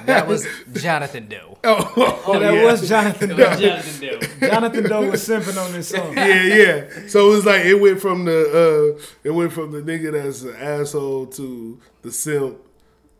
That 0.05 0.27
was 0.27 0.47
Jonathan 0.73 1.27
Doe. 1.27 1.57
Oh, 1.63 2.23
Oh, 2.27 2.39
that 2.39 2.53
yeah. 2.53 2.63
was 2.63 2.87
Jonathan 2.87 3.29
Doe. 3.29 3.49
was 3.49 3.59
Jonathan 3.59 4.19
Doe. 4.39 4.47
Jonathan 4.47 4.83
Doe 4.83 5.09
was 5.11 5.27
simping 5.27 5.63
on 5.63 5.71
this 5.73 5.89
song. 5.89 6.13
yeah, 6.15 6.43
yeah. 6.43 7.07
So 7.07 7.31
it 7.31 7.35
was 7.35 7.45
like 7.45 7.65
it 7.65 7.75
went 7.79 7.99
from 8.01 8.25
the 8.25 8.97
uh 8.99 9.03
it 9.23 9.31
went 9.31 9.51
from 9.53 9.71
the 9.71 9.81
nigga 9.81 10.11
that's 10.11 10.43
an 10.43 10.55
asshole 10.55 11.27
to 11.27 11.79
the 12.03 12.11
simp. 12.11 12.57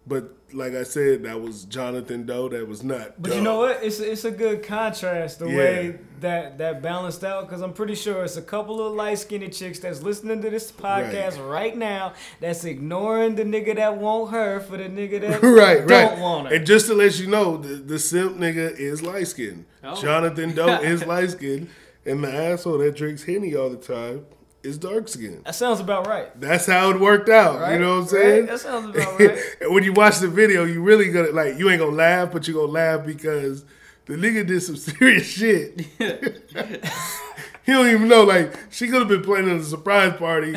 But 0.10 0.34
like 0.54 0.74
I 0.74 0.82
said, 0.82 1.22
that 1.24 1.40
was 1.40 1.66
Jonathan 1.66 2.26
Doe. 2.26 2.50
That 2.50 2.68
was 2.68 2.84
not. 2.84 3.22
But 3.22 3.36
you 3.36 3.42
know 3.42 3.60
what? 3.60 3.84
It's 3.84 4.00
it's 4.00 4.26
a 4.26 4.32
good 4.32 4.64
contrast 4.64 5.38
the 5.38 5.48
Yeah. 5.48 5.58
way 5.58 6.00
that 6.22 6.58
that 6.58 6.82
balanced 6.82 7.24
out 7.24 7.48
because 7.48 7.62
I'm 7.62 7.74
pretty 7.74 7.94
sure 7.94 8.24
it's 8.24 8.36
a 8.36 8.42
couple 8.42 8.86
of 8.86 8.94
light 8.94 9.20
skinned 9.20 9.54
chicks 9.54 9.78
that's 9.78 10.02
listening 10.02 10.42
to 10.42 10.50
this 10.50 10.72
podcast 10.72 11.38
right. 11.48 11.78
now 11.78 12.14
that's 12.40 12.66
ignoring 12.66 13.36
the 13.36 13.44
nigga 13.44 13.76
that 13.76 13.98
want 13.98 14.32
her 14.32 14.60
for 14.60 14.78
the 14.78 14.86
nigga 14.86 15.22
that 15.22 15.44
right, 15.44 15.88
don't 15.88 16.10
right. 16.14 16.20
want 16.20 16.48
her. 16.50 16.56
And 16.56 16.66
just 16.66 16.88
to 16.88 16.96
let 16.96 17.20
you 17.20 17.28
know, 17.28 17.58
the, 17.58 17.76
the 17.76 18.00
simp 18.00 18.36
nigga 18.38 18.76
is 18.78 19.04
light 19.04 19.28
skinned. 19.28 19.66
Oh. 19.84 19.96
Jonathan 20.02 20.56
Doe 20.56 20.68
is 20.82 21.06
light 21.06 21.30
skinned, 21.30 21.70
and 22.04 22.24
the 22.24 22.34
asshole 22.34 22.80
that 22.80 22.96
drinks 22.96 23.24
henny 23.24 23.56
all 23.56 23.70
the 23.70 23.78
time 23.78 24.26
is 24.64 24.78
dark 24.78 25.08
skinned. 25.08 25.46
That 25.46 25.56
sounds 25.56 25.80
about 25.80 26.06
right. 26.08 26.30
That's 26.40 26.66
how 26.66 26.90
it 26.92 27.00
worked 27.00 27.30
out. 27.30 27.60
Right, 27.62 27.74
You 27.74 27.80
know 27.80 28.00
what 28.02 28.12
I'm 28.12 28.16
right. 28.18 28.24
saying? 28.24 28.46
That 28.48 28.60
sounds 28.60 28.96
about 28.96 29.20
right. 29.20 29.40
and 29.62 29.74
when 29.74 29.84
you 29.84 29.94
watch 29.94 30.20
the 30.20 30.28
video, 30.28 30.66
you 30.66 30.82
really 30.82 31.12
gonna 31.12 31.30
like 31.32 31.58
you 31.58 31.70
ain't 31.70 31.80
gonna 31.80 31.96
laugh, 31.96 32.32
but 32.32 32.48
you 32.48 32.54
gonna 32.54 32.66
laugh 32.72 33.06
because 33.06 33.64
the 34.06 34.16
nigga 34.16 34.46
did 34.46 34.62
some 34.62 34.76
serious 34.78 35.28
shit. 35.28 35.80
he 35.98 37.72
don't 37.72 37.88
even 37.88 38.08
know. 38.08 38.24
Like 38.24 38.54
she 38.70 38.88
could 38.88 39.00
have 39.00 39.08
been 39.08 39.24
planning 39.24 39.60
a 39.60 39.64
surprise 39.64 40.16
party. 40.18 40.54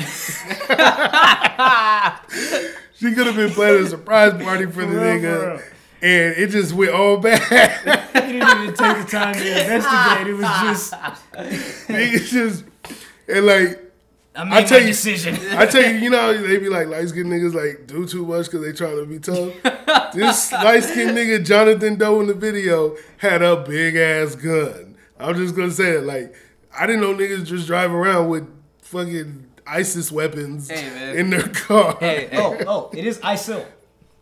she 2.94 3.14
could 3.14 3.26
have 3.26 3.36
been 3.36 3.50
planning 3.50 3.84
a 3.84 3.88
surprise 3.88 4.32
party 4.42 4.66
for 4.66 4.84
the 4.84 4.92
For 4.92 5.00
real, 5.00 5.20
for 5.20 5.26
nigga. 5.26 5.62
And 6.02 6.34
it 6.36 6.48
just 6.50 6.72
went 6.72 6.90
all 6.92 7.16
bad. 7.18 7.40
He 8.12 8.32
didn't 8.32 8.62
even 8.62 8.74
take 8.74 9.04
the 9.04 9.08
time 9.08 9.34
to 9.34 9.40
investigate. 9.62 10.26
It 10.26 10.34
was 10.34 10.46
just 10.62 10.92
Niggas 11.88 12.28
just 12.30 12.64
and 13.28 13.46
like 13.46 13.91
I 14.34 14.44
made 14.44 14.66
tell 14.66 14.78
my 14.78 14.86
you, 14.86 14.92
decision. 14.92 15.34
I 15.58 15.66
tell 15.66 15.82
you, 15.82 15.98
you 16.04 16.10
know, 16.10 16.32
they 16.46 16.58
be 16.58 16.68
like 16.68 16.86
light 16.88 17.08
skinned 17.08 17.30
niggas 17.30 17.54
like 17.54 17.86
do 17.86 18.06
too 18.06 18.24
much 18.26 18.46
because 18.46 18.62
they 18.64 18.72
trying 18.72 18.96
to 18.96 19.06
be 19.06 19.18
tough. 19.18 20.12
this 20.14 20.52
light 20.52 20.82
skinned 20.84 21.16
nigga 21.16 21.44
Jonathan 21.44 21.96
Doe 21.96 22.20
in 22.20 22.26
the 22.28 22.34
video 22.34 22.96
had 23.18 23.42
a 23.42 23.56
big 23.56 23.96
ass 23.96 24.34
gun. 24.34 24.96
I'm 25.18 25.36
just 25.36 25.54
gonna 25.54 25.70
say 25.70 25.92
it. 25.98 26.04
Like 26.04 26.34
I 26.76 26.86
didn't 26.86 27.02
know 27.02 27.14
niggas 27.14 27.44
just 27.46 27.66
drive 27.66 27.92
around 27.92 28.28
with 28.30 28.48
fucking 28.82 29.48
ISIS 29.66 30.10
weapons 30.10 30.68
Hey, 30.70 31.18
in 31.18 31.30
their 31.30 31.48
car. 31.48 31.96
Hey, 32.00 32.28
oh, 32.32 32.56
oh, 32.66 32.90
it 32.96 33.06
is 33.06 33.18
ISIL. 33.18 33.64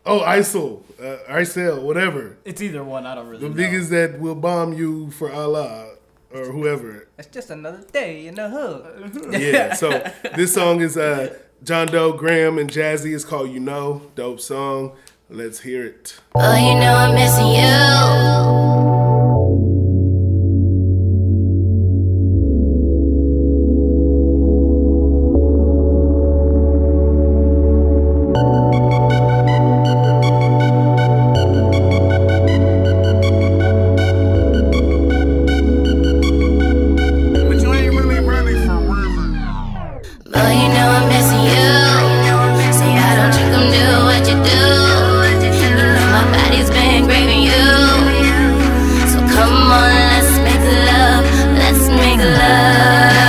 Oh, 0.05 0.19
ISIL, 0.21 0.81
uh, 0.99 1.17
ISIL, 1.31 1.81
whatever. 1.83 2.37
It's 2.43 2.61
either 2.61 2.83
one. 2.83 3.05
I 3.05 3.15
don't 3.15 3.27
really 3.27 3.47
The 3.47 3.49
know. 3.49 3.55
niggas 3.55 3.89
that 3.89 4.19
will 4.19 4.35
bomb 4.35 4.73
you 4.73 5.11
for 5.11 5.31
Allah 5.31 5.90
or 6.33 6.51
whoever. 6.51 7.07
It's 7.17 7.27
just 7.27 7.49
another 7.49 7.83
day 7.91 8.27
in 8.27 8.35
the 8.35 8.49
hood. 8.49 9.31
yeah. 9.41 9.73
So 9.73 9.89
this 10.35 10.53
song 10.53 10.81
is 10.81 10.97
uh, 10.97 11.37
Jon 11.63 11.87
Dough, 11.87 12.13
GRAM, 12.13 12.57
and 12.57 12.69
Jazzy. 12.69 13.13
It's 13.13 13.25
called 13.25 13.49
You 13.51 13.59
Know. 13.59 14.01
Dope 14.15 14.39
song. 14.39 14.95
Let's 15.29 15.61
hear 15.61 15.85
it. 15.85 16.19
Oh, 16.35 16.55
you 16.55 16.79
know 16.79 16.93
I'm 16.93 17.15
missing 17.15 17.47
you. 17.47 18.90
You 40.61 40.67
know 40.69 40.89
I'm 40.97 41.07
missing 41.09 41.41
you. 41.41 41.69
See, 42.77 42.93
I 42.93 43.11
don't 43.17 43.33
you 43.39 43.45
come 43.53 43.67
do 43.73 43.85
what 44.05 44.21
you 44.29 44.37
do. 44.45 44.63
You 45.41 45.69
know 45.73 45.93
my 46.13 46.23
body's 46.33 46.69
been 46.69 47.05
craving 47.05 47.43
you. 47.49 47.65
So 49.11 49.17
come 49.33 49.73
on, 49.73 49.89
let's 50.13 50.31
make 50.45 50.65
love. 50.85 51.25
Let's 51.57 51.85
make 51.89 52.21
love. 52.21 53.21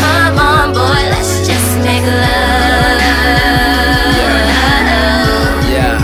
Come 0.00 0.38
on, 0.38 0.66
boy, 0.74 1.02
let's 1.14 1.46
just 1.46 1.70
make 1.86 2.02
love. 2.02 2.98
Yeah, 5.70 5.94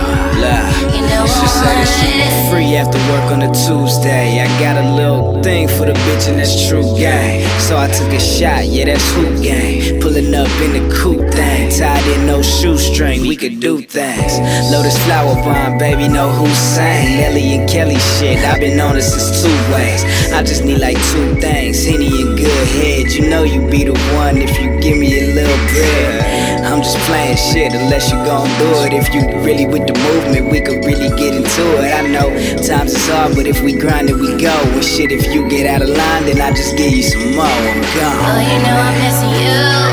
look. 0.42 0.94
You 0.94 1.02
know 1.10 1.24
It's 1.24 1.40
just 1.40 1.58
I 1.64 1.84
saying 1.84 2.30
want 2.30 2.50
free 2.50 2.76
after 2.76 2.98
work 3.10 3.26
on 3.34 3.42
a 3.42 3.50
Tuesday. 3.52 4.40
I 4.40 4.46
got 4.60 4.76
a 4.76 4.86
little 4.94 5.42
thing 5.42 5.66
for 5.68 5.84
the 5.86 5.94
bitch 6.06 6.28
and 6.28 6.38
that's 6.38 6.68
true 6.68 6.84
gang. 6.96 7.45
So 7.58 7.76
I 7.76 7.88
took 7.88 8.12
a 8.12 8.20
shot, 8.20 8.66
yeah, 8.66 8.84
that's 8.84 9.10
hoop 9.12 9.42
gang. 9.42 10.00
Pulling 10.00 10.34
up 10.34 10.48
in 10.60 10.72
the 10.72 10.94
coupe 10.94 11.32
thing, 11.32 11.70
tied 11.70 12.06
in 12.06 12.26
no 12.26 12.40
shoestring, 12.42 13.22
we 13.22 13.36
could 13.36 13.60
do 13.60 13.80
things. 13.80 14.38
Lotus 14.70 14.96
flower 15.04 15.34
bomb, 15.34 15.78
baby, 15.78 16.08
know 16.08 16.30
who's 16.30 16.56
sang. 16.56 17.16
Nelly 17.16 17.56
and 17.56 17.68
Kelly 17.68 17.98
shit, 17.98 18.38
I've 18.44 18.60
been 18.60 18.78
on 18.78 18.96
it 18.96 19.02
since 19.02 19.42
two 19.42 19.72
ways. 19.74 20.04
I 20.32 20.42
just 20.42 20.64
need 20.64 20.78
like 20.78 20.96
two 21.12 21.34
things, 21.40 21.84
Henny 21.84 22.06
and 22.22 22.38
good 22.38 22.68
head. 22.68 23.12
You 23.12 23.28
know 23.28 23.42
you 23.42 23.68
be 23.68 23.84
the 23.84 23.94
one 24.14 24.36
if 24.36 24.60
you 24.60 24.78
give 24.80 24.98
me 24.98 25.18
a 25.18 25.34
little 25.34 25.66
bit. 25.74 26.55
I'm 26.66 26.82
just 26.82 26.98
playing 27.06 27.36
shit 27.36 27.72
unless 27.72 28.10
you 28.10 28.18
gon' 28.26 28.48
do 28.58 28.68
it. 28.82 28.92
If 28.92 29.14
you 29.14 29.22
really 29.46 29.66
with 29.66 29.86
the 29.86 29.94
movement, 29.94 30.50
we 30.50 30.60
could 30.60 30.84
really 30.84 31.08
get 31.16 31.32
into 31.32 31.62
it. 31.78 31.94
I 31.94 32.02
know 32.08 32.28
times 32.66 32.92
is 32.92 33.08
hard, 33.08 33.36
but 33.36 33.46
if 33.46 33.62
we 33.62 33.72
grind 33.72 34.10
it, 34.10 34.16
we 34.16 34.34
go. 34.36 34.52
And 34.74 34.84
shit, 34.84 35.12
if 35.12 35.32
you 35.32 35.48
get 35.48 35.66
out 35.66 35.82
of 35.82 35.88
line, 35.88 36.24
then 36.26 36.40
I 36.40 36.50
just 36.50 36.76
give 36.76 36.92
you 36.92 37.04
some 37.04 37.36
more. 37.36 37.46
I'm 37.46 37.78
Oh, 37.78 38.40
you 38.50 38.58
know 38.66 38.76
I'm 38.82 38.98
missing 38.98 39.34
you. 39.38 39.86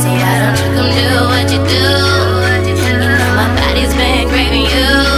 See, 0.00 0.16
I 0.16 0.40
don't 0.40 0.56
you 0.56 0.68
come 0.72 0.90
do 0.96 1.08
what 1.28 1.46
you 1.52 1.60
do. 1.68 1.84
You 2.64 2.96
know 2.96 3.36
my 3.36 3.48
body's 3.60 3.92
been 3.92 4.28
craving 4.28 4.72
you. 4.72 5.09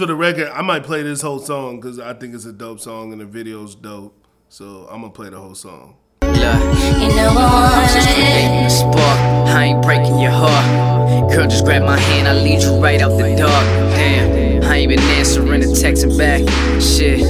For 0.00 0.06
the 0.06 0.14
record, 0.14 0.48
I 0.48 0.62
might 0.62 0.82
play 0.82 1.02
this 1.02 1.20
whole 1.20 1.40
song 1.40 1.78
because 1.78 1.98
I 1.98 2.14
think 2.14 2.34
it's 2.34 2.46
a 2.46 2.54
dope 2.54 2.80
song 2.80 3.12
and 3.12 3.20
the 3.20 3.26
video's 3.26 3.74
dope. 3.74 4.16
So 4.48 4.88
I'm 4.90 5.02
gonna 5.02 5.12
play 5.12 5.28
the 5.28 5.38
whole 5.38 5.54
song. 5.54 5.94
You 6.22 6.30
know 6.30 7.34
I 7.36 7.84
I'm 7.84 7.94
just 7.94 8.08
creating 8.14 8.64
a 8.64 8.70
spark. 8.70 9.18
I 9.54 9.64
ain't 9.64 9.82
breaking 9.82 10.18
your 10.18 10.30
heart. 10.30 11.30
Girl, 11.30 11.46
just 11.46 11.66
grab 11.66 11.82
my 11.82 11.98
hand, 11.98 12.28
I'll 12.28 12.42
lead 12.42 12.62
you 12.62 12.82
right 12.82 12.98
out 13.02 13.10
the 13.10 13.36
dark. 13.36 13.66
Damn, 13.94 14.64
I 14.64 14.76
ain't 14.76 14.88
been 14.88 15.00
answering 15.00 15.60
the 15.60 15.66
texting 15.66 16.16
back. 16.16 16.48
Shit. 16.80 17.20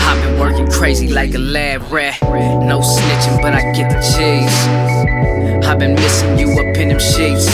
I've 0.00 0.22
been 0.22 0.40
working 0.40 0.70
crazy 0.70 1.08
like 1.08 1.34
a 1.34 1.38
lab 1.38 1.82
rat. 1.92 2.16
No 2.22 2.80
snitching, 2.80 3.42
but 3.42 3.52
I 3.52 3.60
get 3.72 3.90
the 3.90 4.00
cheese. 4.00 5.66
I've 5.68 5.78
been 5.78 5.94
missing 5.96 6.38
you 6.38 6.50
up 6.52 6.76
in 6.78 6.88
them 6.88 6.98
sheets. 6.98 7.46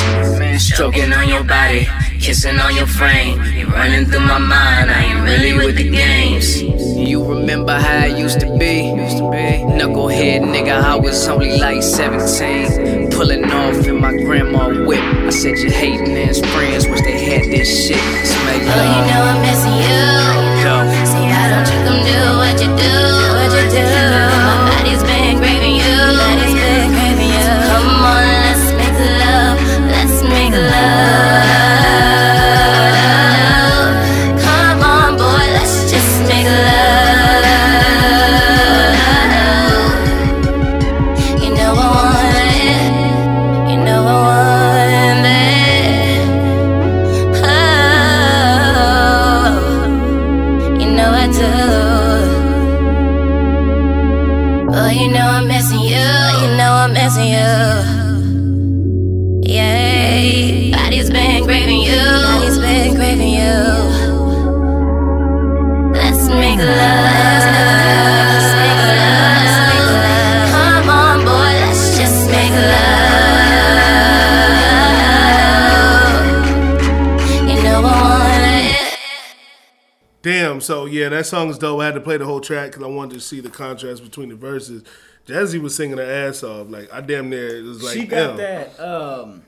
Stroking 0.64 1.12
on 1.12 1.28
your 1.28 1.42
body, 1.42 1.88
kissing 2.26 2.58
on 2.58 2.74
your 2.74 2.88
frame. 2.88 3.40
You 3.54 3.68
running 3.68 4.04
through 4.06 4.26
my 4.26 4.38
mind, 4.38 4.90
I 4.90 5.04
ain't 5.04 5.22
really 5.22 5.52
with 5.64 5.76
the 5.76 5.88
games. 5.88 6.60
You 6.60 7.24
remember 7.24 7.78
how 7.78 7.98
I 7.98 8.06
used 8.06 8.40
to 8.40 8.46
be? 8.58 8.90
Knucklehead 9.78 10.40
nigga, 10.42 10.74
I 10.82 10.96
was 10.96 11.28
only 11.28 11.56
like 11.56 11.84
17. 11.84 13.12
Pulling 13.12 13.44
off 13.44 13.86
in 13.86 14.00
my 14.00 14.10
grandma 14.10 14.66
whip. 14.86 14.98
I 14.98 15.30
said 15.30 15.56
you 15.58 15.70
hating 15.70 16.18
ass 16.18 16.40
friends, 16.40 16.88
wish 16.88 17.02
they 17.02 17.16
had 17.30 17.44
this 17.44 17.86
shit. 17.86 18.02
Smell 18.26 18.60
Oh, 18.74 18.86
you 18.94 19.02
know 19.08 19.22
I'm 19.30 19.38
missing 19.46 19.76
you. 19.86 20.02
Go. 20.66 20.74
See, 21.06 21.30
I 21.30 21.46
don't 21.52 21.68
you 21.70 21.78
come 21.86 22.02
do 22.10 22.18
what 22.42 22.56
you 22.60 22.70
do. 22.82 22.94
What 23.38 23.72
you 23.72 23.78
do. 23.78 24.05
Yeah, 81.10 81.18
that 81.18 81.26
song 81.26 81.48
is 81.50 81.58
dope. 81.58 81.80
I 81.80 81.86
had 81.86 81.94
to 81.94 82.00
play 82.00 82.16
the 82.16 82.24
whole 82.24 82.40
track 82.40 82.70
because 82.70 82.82
I 82.82 82.86
wanted 82.88 83.14
to 83.14 83.20
see 83.20 83.40
the 83.40 83.50
contrast 83.50 84.02
between 84.02 84.28
the 84.28 84.34
verses. 84.36 84.82
Jazzy 85.26 85.60
was 85.60 85.74
singing 85.74 85.98
her 85.98 86.04
ass 86.28 86.42
off. 86.42 86.68
Like 86.68 86.92
I 86.92 87.00
damn 87.00 87.30
near 87.30 87.56
it 87.58 87.62
was 87.62 87.82
like. 87.82 87.94
she 87.94 88.06
got 88.06 88.36
damn. 88.36 88.36
that. 88.36 88.80
Um, 88.80 89.42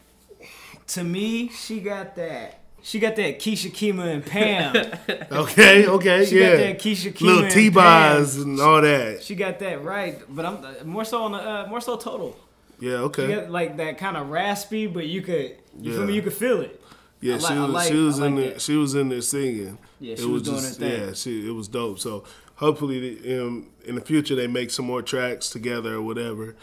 to 0.89 1.05
me, 1.05 1.49
she 1.51 1.81
got 1.81 2.17
that. 2.17 2.61
She 2.83 3.01
got 3.01 3.17
that 3.17 3.39
Keisha 3.41 3.71
Kima 3.71 4.07
and 4.15 4.25
Pam. 4.25 4.75
Okay, 5.33 5.87
okay, 5.87 6.25
She 6.25 6.39
yeah. 6.41 6.51
got 6.51 6.57
that 6.59 6.79
Keisha 6.79 7.13
Kima 7.13 7.21
Little 7.21 7.43
and 7.45 7.53
T-bars 7.53 8.37
Pam. 8.37 8.43
and 8.45 8.61
all 8.61 8.81
that. 8.81 9.23
She 9.23 9.35
got 9.35 9.59
that 9.59 9.83
right, 9.85 10.21
but 10.29 10.47
I'm 10.47 10.65
uh, 10.65 10.73
more 10.85 11.05
so 11.05 11.23
on 11.25 11.33
the 11.33 11.39
uh, 11.39 11.67
more 11.69 11.81
so 11.81 11.97
total. 11.97 12.37
Yeah, 12.81 12.91
She 12.91 12.97
okay. 12.97 13.27
got 13.35 13.51
like 13.51 13.77
that 13.79 13.99
kind 13.99 14.17
of 14.17 14.31
raspy, 14.31 14.87
but 14.87 15.07
you 15.07 15.23
could 15.23 15.57
you 15.79 15.93
feel 15.93 16.01
Yeah. 16.03 16.07
me? 16.07 16.15
You 16.15 16.23
could 16.23 16.33
feel 16.33 16.61
it. 16.61 16.81
Yeah, 17.21 17.39
she 17.39 17.55
was 17.55 17.71
like- 17.71 17.89
she 17.89 17.97
was 17.97 18.19
in 18.19 18.37
like 18.37 18.45
there. 18.45 18.59
She 18.61 18.77
was 18.77 18.95
in 18.95 19.09
there 19.09 19.21
singing. 19.23 19.79
Yeah, 20.01 20.13
It 20.13 20.19
she 20.21 20.25
was 20.27 20.43
doing 20.43 20.57
her 20.63 20.63
thing. 20.63 21.01
Yeah, 21.09 21.13
she 21.15 21.49
it 21.49 21.53
was 21.53 21.69
dope. 21.69 21.99
So 21.99 22.25
hopefully, 22.57 23.17
the- 23.17 23.43
um, 23.45 23.67
in 23.85 23.95
the 23.97 24.01
future 24.01 24.35
they 24.35 24.47
make 24.47 24.71
some 24.71 24.87
more 24.87 25.03
tracks 25.03 25.51
together 25.51 25.95
or 25.95 26.03
whatever. 26.03 26.55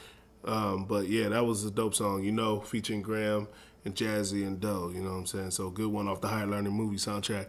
Um, 0.45 0.85
but 0.85 1.07
yeah, 1.09 1.29
that 1.29 1.45
was 1.45 1.65
a 1.65 1.71
dope 1.71 1.95
song. 1.95 2.23
You 2.23 2.31
know, 2.31 2.59
featuring 2.61 3.01
GRAM 3.01 3.47
and 3.83 3.95
Jazzy 3.95 4.45
and 4.45 4.59
Dough. 4.59 4.91
You 4.93 5.01
know 5.01 5.11
what 5.11 5.17
I'm 5.17 5.25
saying? 5.25 5.51
So 5.51 5.69
good 5.69 5.87
one 5.87 6.07
off 6.07 6.21
the 6.21 6.27
Higher 6.27 6.45
Learning 6.47 6.73
movie 6.73 6.97
soundtrack. 6.97 7.47